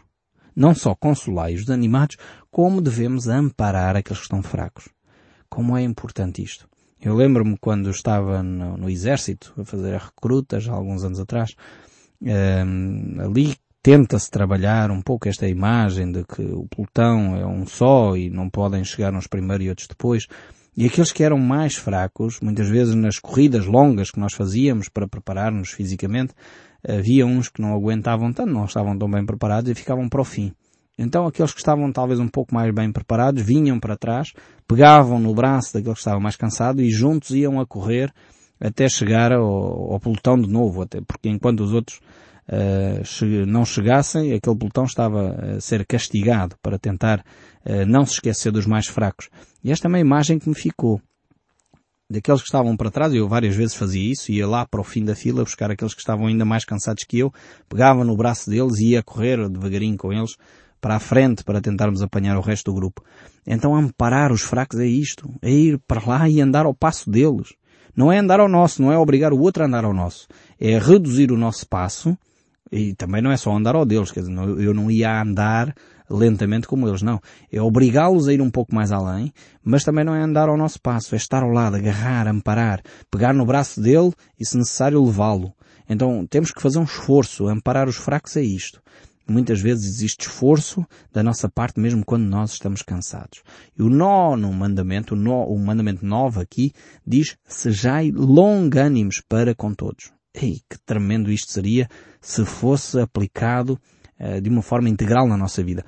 Não 0.56 0.74
só 0.74 0.96
consolai 0.96 1.54
os 1.54 1.62
desanimados, 1.62 2.18
como 2.50 2.82
devemos 2.82 3.28
amparar 3.28 3.96
aqueles 3.96 4.20
que 4.20 4.26
estão 4.26 4.42
fracos. 4.42 4.90
Como 5.50 5.78
é 5.78 5.84
importante 5.84 6.42
isto. 6.42 6.68
Eu 7.00 7.16
lembro-me 7.16 7.58
quando 7.58 7.92
estava 7.92 8.42
no, 8.42 8.76
no, 8.76 8.90
exército, 8.90 9.54
a 9.58 9.64
fazer 9.64 10.00
recrutas, 10.00 10.68
há 10.68 10.74
alguns 10.74 11.04
anos 11.04 11.20
atrás, 11.20 11.52
um, 12.20 12.28
ehm, 12.28 13.22
ali 13.22 13.56
tenta-se 13.84 14.30
trabalhar 14.30 14.90
um 14.90 15.02
pouco 15.02 15.30
esta 15.30 15.48
imagem 15.48 16.12
de 16.12 16.24
que 16.26 16.42
o 16.42 16.68
pelotão 16.68 17.36
é 17.36 17.46
um 17.46 17.66
só 17.66 18.18
e 18.18 18.30
não 18.30 18.50
podem 18.50 18.84
chegar 18.84 19.14
uns 19.14 19.28
primeiro 19.28 19.64
e 19.64 19.70
outros 19.70 19.88
depois. 19.88 20.28
E 20.78 20.86
aqueles 20.86 21.12
que 21.12 21.24
eram 21.24 21.40
mais 21.40 21.74
fracos, 21.74 22.40
muitas 22.40 22.70
vezes 22.70 22.94
nas 22.94 23.18
corridas 23.18 23.66
longas 23.66 24.12
que 24.12 24.20
nós 24.20 24.34
fazíamos 24.34 24.88
para 24.88 25.08
preparar-nos 25.08 25.72
fisicamente, 25.72 26.36
havia 26.88 27.26
uns 27.26 27.50
que 27.50 27.60
não 27.60 27.74
aguentavam 27.74 28.32
tanto, 28.32 28.54
não 28.54 28.66
estavam 28.66 28.96
tão 28.96 29.10
bem 29.10 29.26
preparados 29.26 29.72
e 29.72 29.74
ficavam 29.74 30.08
para 30.08 30.22
o 30.22 30.24
fim. 30.24 30.54
Então 30.96 31.26
aqueles 31.26 31.52
que 31.52 31.60
estavam 31.60 31.92
talvez 31.92 32.20
um 32.20 32.28
pouco 32.28 32.54
mais 32.54 32.72
bem 32.72 32.92
preparados 32.92 33.42
vinham 33.42 33.80
para 33.80 33.98
trás, 33.98 34.34
pegavam 34.68 35.20
no 35.20 35.34
braço 35.34 35.74
daquele 35.74 35.96
que 35.96 36.00
estava 36.00 36.20
mais 36.20 36.36
cansado 36.36 36.80
e 36.80 36.92
juntos 36.92 37.32
iam 37.32 37.60
a 37.60 37.66
correr 37.66 38.14
até 38.60 38.88
chegar 38.90 39.32
ao, 39.32 39.94
ao 39.94 40.00
pelotão 40.00 40.40
de 40.40 40.50
novo, 40.50 40.82
até 40.82 41.02
porque 41.02 41.30
enquanto 41.30 41.62
os 41.62 41.74
outros 41.74 42.00
uh, 42.48 43.46
não 43.46 43.66
chegassem, 43.66 44.34
aquele 44.34 44.58
pelotão 44.58 44.86
estava 44.86 45.56
a 45.58 45.62
ser 45.62 45.86
castigado 45.86 46.56
para 46.62 46.80
tentar 46.80 47.20
uh, 47.66 47.86
não 47.88 48.06
se 48.06 48.14
esquecer 48.14 48.52
dos 48.52 48.66
mais 48.66 48.88
fracos. 48.88 49.30
E 49.64 49.72
esta 49.72 49.88
é 49.88 49.90
uma 49.90 50.00
imagem 50.00 50.40
que 50.40 50.50
me 50.50 50.56
ficou. 50.56 51.02
Daqueles 52.10 52.40
que 52.40 52.48
estavam 52.48 52.78
para 52.78 52.90
trás, 52.90 53.14
eu 53.14 53.28
várias 53.28 53.54
vezes 53.54 53.76
fazia 53.76 54.12
isso, 54.12 54.32
ia 54.32 54.48
lá 54.48 54.66
para 54.66 54.80
o 54.80 54.84
fim 54.84 55.04
da 55.04 55.14
fila 55.14 55.44
buscar 55.44 55.70
aqueles 55.70 55.94
que 55.94 56.00
estavam 56.00 56.28
ainda 56.28 56.46
mais 56.46 56.64
cansados 56.64 57.04
que 57.04 57.20
eu, 57.20 57.34
pegava 57.68 58.06
no 58.06 58.16
braço 58.16 58.50
deles 58.50 58.80
e 58.80 58.92
ia 58.92 59.04
correr 59.04 59.50
devagarinho 59.50 59.98
com 59.98 60.14
eles 60.14 60.38
para 60.80 60.96
a 60.96 61.00
frente 61.02 61.44
para 61.44 61.60
tentarmos 61.60 62.02
apanhar 62.02 62.38
o 62.38 62.42
resto 62.42 62.72
do 62.72 62.76
grupo. 62.76 63.04
Então 63.46 63.76
amparar 63.76 64.32
os 64.32 64.42
fracos 64.42 64.80
é 64.80 64.86
isto, 64.86 65.30
é 65.42 65.52
ir 65.52 65.80
para 65.86 66.02
lá 66.06 66.30
e 66.30 66.40
andar 66.40 66.66
ao 66.66 66.74
passo 66.74 67.10
deles. 67.10 67.50
Não 67.98 68.12
é 68.12 68.20
andar 68.20 68.40
ao 68.40 68.48
nosso, 68.48 68.80
não 68.80 68.92
é 68.92 68.98
obrigar 68.98 69.34
o 69.34 69.40
outro 69.40 69.64
a 69.64 69.66
andar 69.66 69.84
ao 69.84 69.94
nosso. 69.94 70.28
É 70.62 70.78
reduzir 70.78 71.32
o 71.32 71.38
nosso 71.38 71.68
passo 71.68 72.16
e 72.72 72.94
também 72.94 73.24
não 73.24 73.32
é 73.32 73.38
só 73.38 73.52
andar 73.52 73.76
ao 73.76 73.86
deles, 73.86 74.12
quer 74.12 74.20
dizer, 74.20 74.34
eu 74.34 74.72
não 74.72 74.92
ia 74.92 75.20
andar 75.20 75.74
lentamente 76.08 76.68
como 76.68 76.88
eles, 76.88 77.02
não. 77.02 77.20
É 77.52 77.60
obrigá-los 77.60 78.28
a 78.28 78.34
ir 78.34 78.42
um 78.42 78.52
pouco 78.52 78.76
mais 78.76 78.92
além, 78.92 79.34
mas 79.64 79.84
também 79.84 80.06
não 80.06 80.14
é 80.14 80.22
andar 80.22 80.48
ao 80.48 80.56
nosso 80.58 80.80
passo, 80.80 81.16
é 81.16 81.18
estar 81.18 81.42
ao 81.42 81.50
lado, 81.50 81.76
agarrar, 81.76 82.28
amparar, 82.28 82.82
pegar 83.10 83.34
no 83.34 83.46
braço 83.46 83.82
dele 83.82 84.14
e, 84.40 84.46
se 84.46 84.58
necessário, 84.58 85.04
levá-lo. 85.04 85.52
Então 85.90 86.26
temos 86.30 86.52
que 86.52 86.62
fazer 86.62 86.78
um 86.78 86.84
esforço, 86.84 87.48
amparar 87.48 87.88
os 87.88 87.96
fracos 87.96 88.38
é 88.38 88.42
isto. 88.42 88.80
Muitas 89.30 89.60
vezes 89.60 89.86
existe 89.86 90.22
esforço 90.22 90.86
da 91.12 91.22
nossa 91.22 91.50
parte 91.50 91.80
mesmo 91.80 92.06
quando 92.06 92.24
nós 92.24 92.54
estamos 92.54 92.82
cansados. 92.82 93.42
E 93.78 93.84
o 93.84 93.90
nono 93.90 94.52
mandamento, 94.54 95.14
o, 95.14 95.18
no, 95.18 95.44
o 95.44 95.60
mandamento 95.60 96.06
novo 96.06 96.40
aqui, 96.40 96.72
diz, 97.06 97.36
sejai 97.46 98.12
longânimos 98.12 99.22
para 99.28 99.54
com 99.54 99.74
todos. 99.74 100.12
Ei, 100.34 100.62
que 100.70 100.78
tremendo 100.86 101.32
isto 101.32 101.52
seria 101.52 101.90
se 102.22 102.46
fosse 102.46 103.00
aplicado 103.00 103.80
uh, 104.20 104.40
de 104.40 104.50
uma 104.50 104.62
forma 104.62 104.90
integral 104.90 105.28
na 105.28 105.36
nossa 105.36 105.64
vida. 105.64 105.84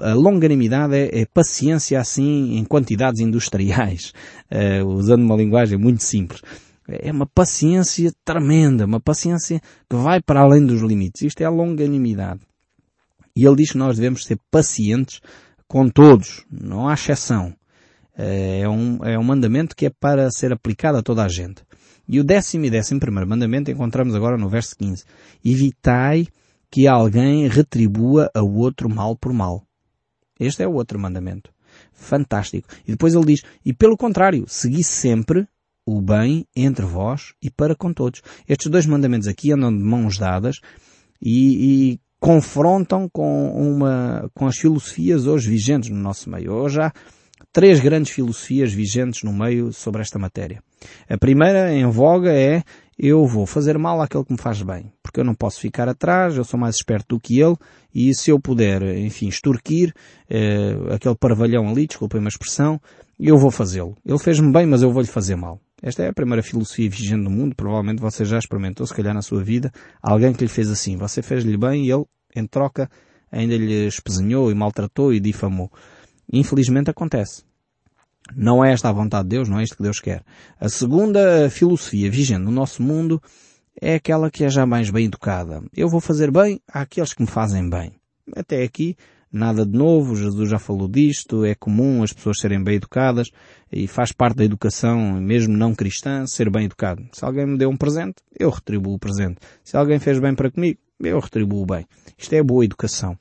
A 0.00 0.12
longanimidade 0.14 0.94
é, 0.94 1.20
é 1.20 1.26
paciência 1.26 2.00
assim 2.00 2.56
em 2.56 2.64
quantidades 2.64 3.20
industriais, 3.20 4.12
uh, 4.50 4.86
usando 4.88 5.22
uma 5.22 5.36
linguagem 5.36 5.78
muito 5.78 6.02
simples 6.02 6.42
é 6.90 7.12
uma 7.12 7.26
paciência 7.26 8.12
tremenda, 8.24 8.84
uma 8.84 9.00
paciência 9.00 9.60
que 9.88 9.96
vai 9.96 10.20
para 10.20 10.40
além 10.40 10.64
dos 10.66 10.82
limites. 10.82 11.22
Isto 11.22 11.42
é 11.42 11.44
a 11.44 11.50
longanimidade. 11.50 12.40
E 13.34 13.46
ele 13.46 13.56
diz 13.56 13.72
que 13.72 13.78
nós 13.78 13.96
devemos 13.96 14.24
ser 14.24 14.38
pacientes 14.50 15.20
com 15.68 15.88
todos, 15.88 16.44
não 16.50 16.88
há 16.88 16.94
exceção. 16.94 17.54
É 18.16 18.68
um, 18.68 19.04
é 19.04 19.18
um 19.18 19.22
mandamento 19.22 19.74
que 19.74 19.86
é 19.86 19.90
para 19.90 20.30
ser 20.30 20.52
aplicado 20.52 20.98
a 20.98 21.02
toda 21.02 21.24
a 21.24 21.28
gente. 21.28 21.62
E 22.06 22.18
o 22.18 22.24
décimo 22.24 22.64
e 22.64 22.70
décimo 22.70 22.98
primeiro 22.98 23.28
mandamento 23.28 23.70
encontramos 23.70 24.14
agora 24.14 24.36
no 24.36 24.48
verso 24.48 24.76
15. 24.76 25.04
Evitai 25.44 26.26
que 26.70 26.88
alguém 26.88 27.46
retribua 27.48 28.30
ao 28.34 28.52
outro 28.52 28.88
mal 28.88 29.16
por 29.16 29.32
mal. 29.32 29.64
Este 30.38 30.62
é 30.62 30.66
o 30.66 30.72
outro 30.72 30.98
mandamento. 30.98 31.52
Fantástico. 31.92 32.68
E 32.86 32.90
depois 32.90 33.14
ele 33.14 33.26
diz, 33.26 33.42
e 33.64 33.72
pelo 33.72 33.96
contrário, 33.96 34.44
segui 34.48 34.82
sempre 34.82 35.46
o 35.86 36.00
bem 36.00 36.46
entre 36.54 36.84
vós 36.84 37.32
e 37.42 37.50
para 37.50 37.74
com 37.74 37.92
todos. 37.92 38.22
Estes 38.48 38.70
dois 38.70 38.86
mandamentos 38.86 39.28
aqui 39.28 39.52
andam 39.52 39.76
de 39.76 39.82
mãos 39.82 40.18
dadas 40.18 40.56
e, 41.20 41.92
e 41.92 42.00
confrontam 42.20 43.08
com 43.10 43.50
uma, 43.50 44.30
com 44.34 44.46
as 44.46 44.58
filosofias 44.58 45.26
hoje 45.26 45.48
vigentes 45.48 45.88
no 45.88 45.96
nosso 45.96 46.28
meio. 46.30 46.52
Hoje 46.52 46.80
há 46.80 46.92
três 47.50 47.80
grandes 47.80 48.12
filosofias 48.12 48.72
vigentes 48.72 49.22
no 49.22 49.32
meio 49.32 49.72
sobre 49.72 50.02
esta 50.02 50.18
matéria. 50.18 50.62
A 51.08 51.16
primeira 51.16 51.72
em 51.72 51.86
voga 51.90 52.32
é 52.32 52.62
eu 52.98 53.26
vou 53.26 53.46
fazer 53.46 53.78
mal 53.78 54.02
àquele 54.02 54.24
que 54.24 54.32
me 54.32 54.38
faz 54.38 54.60
bem, 54.62 54.92
porque 55.02 55.20
eu 55.20 55.24
não 55.24 55.34
posso 55.34 55.58
ficar 55.58 55.88
atrás, 55.88 56.36
eu 56.36 56.44
sou 56.44 56.60
mais 56.60 56.76
esperto 56.76 57.16
do 57.16 57.20
que 57.20 57.40
ele, 57.40 57.56
e 57.94 58.14
se 58.14 58.30
eu 58.30 58.38
puder, 58.38 58.82
enfim, 58.98 59.28
extorquir 59.28 59.94
eh, 60.28 60.76
aquele 60.94 61.16
parvalhão 61.16 61.66
ali, 61.66 61.86
desculpem 61.86 62.22
a 62.22 62.28
expressão, 62.28 62.78
eu 63.18 63.38
vou 63.38 63.50
fazê-lo. 63.50 63.96
Ele 64.04 64.18
fez-me 64.18 64.52
bem, 64.52 64.66
mas 64.66 64.82
eu 64.82 64.92
vou-lhe 64.92 65.08
fazer 65.08 65.34
mal. 65.34 65.58
Esta 65.82 66.02
é 66.02 66.08
a 66.08 66.12
primeira 66.12 66.42
filosofia 66.42 66.90
vigente 66.90 67.22
no 67.22 67.30
mundo, 67.30 67.54
provavelmente 67.54 68.00
você 68.00 68.24
já 68.24 68.38
experimentou, 68.38 68.86
se 68.86 68.94
calhar 68.94 69.14
na 69.14 69.22
sua 69.22 69.42
vida, 69.42 69.72
alguém 70.02 70.32
que 70.32 70.44
lhe 70.44 70.48
fez 70.48 70.70
assim. 70.70 70.96
Você 70.96 71.22
fez-lhe 71.22 71.56
bem 71.56 71.86
e 71.86 71.90
ele, 71.90 72.04
em 72.36 72.46
troca, 72.46 72.90
ainda 73.32 73.56
lhe 73.56 73.86
espezinhou 73.86 74.50
e 74.50 74.54
maltratou 74.54 75.12
e 75.12 75.20
difamou. 75.20 75.70
Infelizmente 76.32 76.90
acontece. 76.90 77.44
Não 78.36 78.64
é 78.64 78.72
esta 78.72 78.88
a 78.88 78.92
vontade 78.92 79.24
de 79.24 79.36
Deus, 79.36 79.48
não 79.48 79.58
é 79.58 79.64
isto 79.64 79.76
que 79.76 79.82
Deus 79.82 79.98
quer. 79.98 80.22
A 80.60 80.68
segunda 80.68 81.48
filosofia 81.50 82.10
vigente 82.10 82.42
no 82.42 82.50
nosso 82.50 82.82
mundo 82.82 83.20
é 83.80 83.94
aquela 83.94 84.30
que 84.30 84.44
é 84.44 84.48
já 84.48 84.66
mais 84.66 84.90
bem 84.90 85.06
educada. 85.06 85.62
Eu 85.74 85.88
vou 85.88 86.00
fazer 86.00 86.30
bem 86.30 86.60
àqueles 86.68 87.14
que 87.14 87.22
me 87.22 87.28
fazem 87.28 87.68
bem. 87.68 87.92
Até 88.36 88.62
aqui, 88.62 88.96
nada 89.32 89.64
de 89.64 89.76
novo, 89.76 90.16
Jesus 90.16 90.50
já 90.50 90.58
falou 90.58 90.88
disto, 90.88 91.44
é 91.44 91.54
comum 91.54 92.02
as 92.02 92.12
pessoas 92.12 92.38
serem 92.40 92.62
bem 92.62 92.76
educadas 92.76 93.30
e 93.72 93.86
faz 93.86 94.12
parte 94.12 94.38
da 94.38 94.44
educação, 94.44 95.20
mesmo 95.20 95.56
não 95.56 95.74
cristã, 95.74 96.26
ser 96.26 96.50
bem 96.50 96.64
educado. 96.64 97.06
Se 97.12 97.24
alguém 97.24 97.46
me 97.46 97.56
deu 97.56 97.70
um 97.70 97.76
presente, 97.76 98.16
eu 98.38 98.50
retribuo 98.50 98.94
o 98.94 98.98
presente. 98.98 99.38
Se 99.62 99.76
alguém 99.76 99.98
fez 99.98 100.18
bem 100.18 100.34
para 100.34 100.50
comigo, 100.50 100.78
eu 100.98 101.18
retribuo 101.18 101.64
bem. 101.64 101.86
Isto 102.18 102.34
é 102.34 102.42
boa 102.42 102.64
educação. 102.64 103.16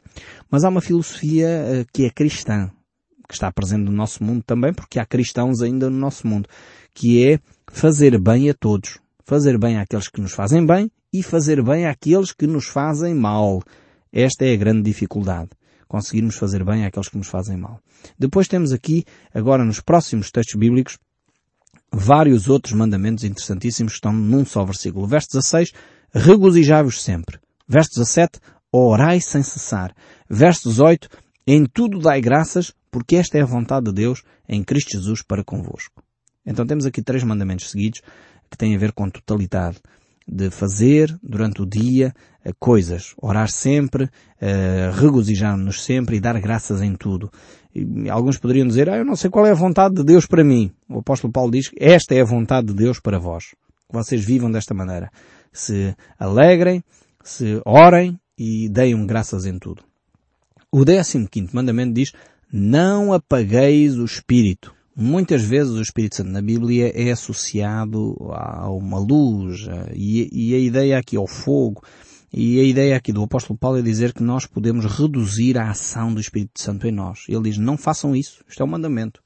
Mas 0.50 0.64
há 0.64 0.70
uma 0.70 0.82
filosofia 0.82 1.48
eh, 1.48 1.86
que 1.94 2.06
é 2.06 2.10
cristã, 2.10 2.70
que 3.28 3.34
está 3.34 3.52
presente 3.52 3.84
no 3.84 3.92
nosso 3.92 4.24
mundo 4.24 4.44
também, 4.46 4.74
porque 4.74 5.00
há 5.00 5.06
cristãos 5.06 5.62
ainda 5.62 5.90
no 5.90 5.98
nosso 5.98 6.28
mundo, 6.28 6.50
que 6.94 7.26
é 7.26 7.40
fazer 7.72 8.20
bem 8.20 8.50
a 8.50 8.54
todos. 8.54 9.00
Fazer 9.24 9.60
bem 9.60 9.78
àqueles 9.78 10.08
que 10.08 10.20
nos 10.20 10.34
fazem 10.34 10.66
bem 10.66 10.92
e 11.14 11.22
fazer 11.22 11.64
bem 11.64 11.86
àqueles 11.86 12.32
que 12.34 12.48
nos 12.48 12.66
fazem 12.66 13.14
mal. 13.14 13.62
Esta 14.12 14.46
é 14.46 14.54
a 14.54 14.58
grande 14.58 14.82
dificuldade. 14.82 15.50
Conseguirmos 15.90 16.36
fazer 16.36 16.64
bem 16.64 16.86
àqueles 16.86 17.10
que 17.10 17.18
nos 17.18 17.28
fazem 17.28 17.58
mal. 17.58 17.82
Depois 18.18 18.48
temos 18.48 18.72
aqui, 18.72 19.04
agora 19.34 19.66
nos 19.66 19.82
próximos 19.82 20.30
textos 20.30 20.54
bíblicos, 20.56 21.00
vários 21.92 22.48
outros 22.48 22.74
mandamentos 22.74 23.24
interessantíssimos 23.24 23.94
que 23.94 23.98
estão 23.98 24.14
num 24.14 24.46
só 24.46 24.64
versículo. 24.64 25.08
Verso 25.08 25.30
16, 25.30 25.74
regozijai-vos 26.14 27.02
sempre. 27.02 27.40
Verso 27.68 27.90
17, 27.96 28.40
orai 28.72 29.20
sem 29.20 29.42
cessar. 29.42 29.92
Verso 30.30 30.70
18, 30.70 31.10
em 31.48 31.66
tudo 31.66 32.00
dai 32.00 32.22
graças, 32.22 32.72
porque 32.92 33.16
esta 33.16 33.40
é 33.40 33.42
a 33.42 33.46
vontade 33.46 33.88
de 33.88 33.94
Deus 33.94 34.22
em 34.48 34.64
Cristo 34.64 34.92
Jesus 34.92 35.24
para 35.24 35.44
convosco. 35.44 36.04
Então 36.46 36.68
temos 36.68 36.86
aqui 36.86 37.02
três 37.02 37.24
mandamentos 37.24 37.72
seguidos 37.72 38.02
que 38.48 38.58
têm 38.58 38.76
a 38.76 38.80
ver 38.80 38.92
com 38.92 39.10
totalidade. 39.10 39.80
De 40.32 40.52
fazer 40.52 41.18
durante 41.24 41.62
o 41.62 41.66
dia 41.66 42.14
eh, 42.46 42.54
coisas, 42.60 43.14
orar 43.18 43.50
sempre, 43.50 44.04
uh, 44.04 44.92
regozijar-nos 44.94 45.84
sempre 45.84 46.18
e 46.18 46.20
dar 46.20 46.40
graças 46.40 46.82
em 46.82 46.96
tudo. 46.96 47.32
Alguns 48.10 48.38
poderiam 48.38 48.68
dizer, 48.68 48.90
ah, 48.90 48.98
eu 48.98 49.06
não 49.06 49.16
sei 49.16 49.30
qual 49.30 49.46
é 49.46 49.52
a 49.52 49.56
vontade 49.56 49.96
de 49.96 50.04
Deus 50.04 50.26
para 50.26 50.44
mim. 50.44 50.72
O 50.88 51.00
apóstolo 51.00 51.34
Paulo 51.34 51.52
diz 51.52 51.72
esta 51.78 52.16
é 52.16 52.22
a 52.22 52.26
vontade 52.26 52.68
de 52.68 52.74
Deus 52.74 53.00
para 53.00 53.20
vós. 53.20 53.56
Que 53.88 53.94
vocês 53.94 54.24
vivam 54.24 54.52
desta 54.52 54.74
maneira. 54.74 55.12
Se 55.52 55.96
alegrem, 56.18 56.84
se 57.24 57.62
orem 57.66 58.20
e 58.38 58.70
deem 58.70 59.06
graças 59.06 59.46
em 59.46 59.60
tudo. 59.60 59.84
O 60.72 60.86
décimo 60.86 61.28
quinto 61.28 61.56
mandamento 61.56 61.94
diz, 61.94 62.14
não 62.52 63.12
apagueis 63.12 63.98
o 63.98 64.06
Espírito. 64.06 64.74
Muitas 65.02 65.42
vezes 65.42 65.72
o 65.72 65.82
Espírito 65.82 66.18
Santo 66.18 66.30
na 66.30 66.42
Bíblia 66.42 66.92
é 66.94 67.10
associado 67.10 68.18
a 68.34 68.70
uma 68.70 69.00
luz 69.00 69.66
e, 69.96 70.28
e 70.30 70.54
a 70.54 70.58
ideia 70.58 71.00
aqui 71.00 71.16
ao 71.16 71.26
fogo. 71.26 71.82
E 72.34 72.60
a 72.60 72.64
ideia 72.66 72.98
aqui 72.98 73.14
do 73.14 73.24
apóstolo 73.24 73.58
Paulo 73.58 73.80
é 73.80 73.82
dizer 73.82 74.12
que 74.12 74.22
nós 74.22 74.46
podemos 74.46 74.84
reduzir 74.84 75.58
a 75.58 75.70
ação 75.70 76.14
do 76.14 76.20
Espírito 76.20 76.62
Santo 76.62 76.86
em 76.86 76.92
nós. 76.92 77.24
Ele 77.30 77.44
diz, 77.44 77.58
não 77.58 77.78
façam 77.78 78.14
isso. 78.14 78.44
Isto 78.46 78.62
é 78.62 78.66
um 78.66 78.70
mandamento. 78.70 79.24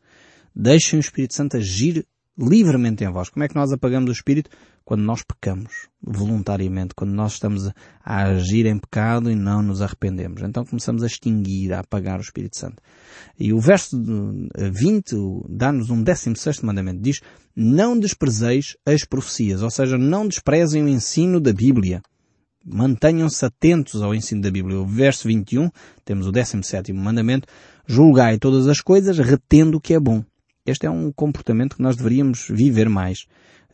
Deixem 0.56 1.00
o 1.00 1.02
Espírito 1.02 1.34
Santo 1.34 1.58
agir 1.58 2.06
livremente 2.38 3.04
em 3.04 3.12
vós. 3.12 3.30
Como 3.30 3.44
é 3.44 3.48
que 3.48 3.56
nós 3.56 3.72
apagamos 3.72 4.12
o 4.12 4.14
Espírito? 4.14 4.52
Quando 4.86 5.02
nós 5.02 5.24
pecamos 5.24 5.88
voluntariamente, 6.02 6.94
quando 6.94 7.12
nós 7.12 7.34
estamos 7.34 7.72
a 8.04 8.24
agir 8.24 8.66
em 8.66 8.78
pecado 8.78 9.32
e 9.32 9.36
não 9.36 9.62
nos 9.62 9.82
arrependemos. 9.82 10.42
Então 10.42 10.66
começamos 10.66 11.04
a 11.04 11.08
extinguir, 11.08 11.74
a 11.74 11.80
apagar 11.80 12.20
o 12.20 12.22
Espírito 12.22 12.58
Santo. 12.58 12.82
E 13.40 13.54
o 13.54 13.60
verso 13.60 13.98
20 14.58 15.16
dá-nos 15.48 15.90
um 15.90 16.04
16 16.04 16.62
mandamento. 16.62 17.02
Diz, 17.02 17.22
não 17.56 17.98
desprezeis 17.98 18.76
as 18.86 19.06
profecias, 19.06 19.62
ou 19.62 19.70
seja, 19.70 19.98
não 19.98 20.28
desprezem 20.28 20.84
o 20.84 20.90
ensino 20.90 21.40
da 21.40 21.54
Bíblia. 21.54 22.02
Mantenham-se 22.66 23.46
atentos 23.46 24.02
ao 24.02 24.14
ensino 24.14 24.42
da 24.42 24.52
Bíblia. 24.52 24.80
O 24.80 24.86
verso 24.86 25.28
21, 25.28 25.70
temos 26.04 26.28
o 26.28 26.32
17 26.32 26.92
mandamento, 26.94 27.48
julgai 27.86 28.38
todas 28.38 28.68
as 28.68 28.82
coisas, 28.82 29.18
retendo 29.18 29.78
o 29.78 29.82
que 29.82 29.94
é 29.94 30.00
bom. 30.00 30.24
Este 30.66 30.86
é 30.86 30.90
um 30.90 31.12
comportamento 31.12 31.76
que 31.76 31.82
nós 31.82 31.98
deveríamos 31.98 32.48
viver 32.50 32.88
mais. 32.88 33.26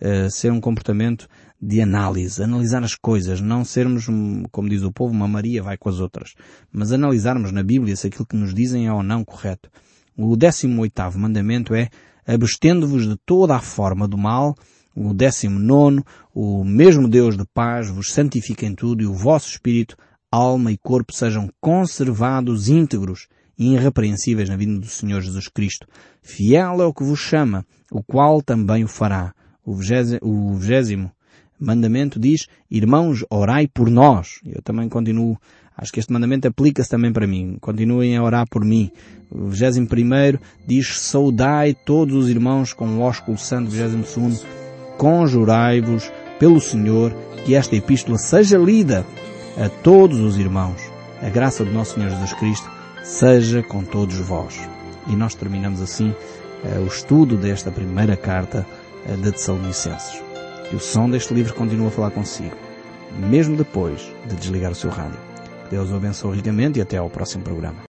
Uh, 0.02 0.32
ser 0.32 0.52
um 0.52 0.62
comportamento 0.62 1.28
de 1.62 1.82
análise, 1.82 2.42
analisar 2.42 2.84
as 2.84 2.96
coisas, 2.96 3.42
não 3.42 3.66
sermos, 3.66 4.08
como 4.50 4.70
diz 4.70 4.82
o 4.82 4.94
povo, 4.94 5.14
uma 5.14 5.28
Maria 5.28 5.62
vai 5.62 5.78
com 5.78 5.90
as 5.90 6.00
outras, 6.00 6.34
mas 6.72 6.94
analisarmos 6.94 7.52
na 7.52 7.62
Bíblia 7.62 7.98
se 7.98 8.08
aquilo 8.08 8.26
que 8.26 8.38
nos 8.38 8.54
dizem 8.54 8.88
é 8.88 8.94
ou 8.94 9.04
não 9.04 9.26
correto. 9.26 9.70
O 10.18 10.38
18 10.38 11.18
mandamento 11.18 11.76
é 11.76 11.90
abstendo-vos 12.26 13.08
de 13.08 13.18
toda 13.26 13.56
a 13.56 13.60
forma 13.60 14.08
do 14.08 14.18
mal, 14.18 14.56
o 14.96 15.14
19 15.14 16.04
o 16.34 16.64
mesmo 16.64 17.08
Deus 17.08 17.38
de 17.38 17.46
paz 17.54 17.90
vos 17.90 18.12
santifique 18.14 18.66
em 18.66 18.74
tudo 18.74 19.02
e 19.02 19.06
o 19.06 19.14
vosso 19.14 19.50
espírito, 19.50 19.98
alma 20.32 20.72
e 20.72 20.78
corpo 20.78 21.14
sejam 21.14 21.50
conservados 21.60 22.70
íntegros 22.70 23.28
e 23.58 23.74
irrepreensíveis 23.74 24.48
na 24.48 24.56
vida 24.56 24.80
do 24.80 24.88
Senhor 24.88 25.22
Jesus 25.22 25.48
Cristo. 25.48 25.88
Fiel 26.22 26.82
é 26.82 26.86
o 26.86 26.94
que 26.94 27.04
vos 27.04 27.20
chama, 27.20 27.66
o 27.92 28.02
qual 28.02 28.42
também 28.42 28.84
o 28.84 28.88
fará. 28.88 29.34
O 29.66 29.74
vigésimo 29.74 31.12
mandamento 31.60 32.20
diz, 32.20 32.48
irmãos, 32.72 33.26
orai 33.30 33.68
por 33.68 33.90
nós. 33.90 34.40
Eu 34.46 34.62
também 34.62 34.88
continuo, 34.88 35.38
acho 35.78 35.92
que 35.92 36.00
este 36.00 36.14
mandamento 36.14 36.48
aplica-se 36.48 36.90
também 36.90 37.12
para 37.12 37.28
mim. 37.28 37.58
Continuem 37.60 38.16
a 38.16 38.24
orar 38.24 38.48
por 38.50 38.64
mim. 38.64 38.92
O 39.30 39.48
vigésimo 39.48 39.88
primeiro 39.88 40.40
diz, 40.66 41.00
saudai 41.00 41.74
todos 41.74 42.16
os 42.16 42.30
irmãos 42.30 42.74
com 42.74 42.88
o 42.88 43.02
ósculo 43.02 43.38
santo. 43.38 43.70
Vigésimo 43.70 44.06
segundo, 44.06 44.40
conjurai-vos 44.98 46.12
pelo 46.40 46.62
Senhor 46.62 47.14
que 47.46 47.56
esta 47.56 47.76
epístola 47.76 48.18
seja 48.18 48.58
lida 48.58 49.06
a 49.58 49.68
todos 49.68 50.20
os 50.20 50.38
irmãos. 50.38 50.82
A 51.22 51.30
graça 51.30 51.66
do 51.66 51.72
nosso 51.72 51.96
Senhor 51.96 52.10
Jesus 52.10 52.34
Cristo 52.34 52.70
seja 53.04 53.62
com 53.62 53.84
todos 53.84 54.16
vós. 54.20 54.58
E 55.08 55.16
nós 55.16 55.36
terminamos 55.36 55.82
assim 55.82 56.10
uh, 56.10 56.82
o 56.82 56.88
estudo 56.88 57.36
desta 57.36 57.72
primeira 57.72 58.16
carta 58.16 58.66
uh, 59.08 59.18
de 59.18 59.32
Tessalonicenses. 59.32 60.22
E 60.72 60.76
o 60.76 60.80
som 60.80 61.10
deste 61.10 61.34
livro 61.34 61.54
continua 61.54 61.88
a 61.88 61.92
falar 61.92 62.12
consigo, 62.12 62.56
mesmo 63.18 63.56
depois 63.56 64.12
de 64.26 64.36
desligar 64.36 64.72
o 64.72 64.76
seu 64.76 64.90
rádio. 64.90 65.20
Deus 65.70 65.92
o 65.92 65.96
abençoe 65.96 66.38
ricamente 66.38 66.80
e 66.80 66.82
até 66.82 66.98
ao 66.98 67.10
próximo 67.10 67.44
programa. 67.44 67.80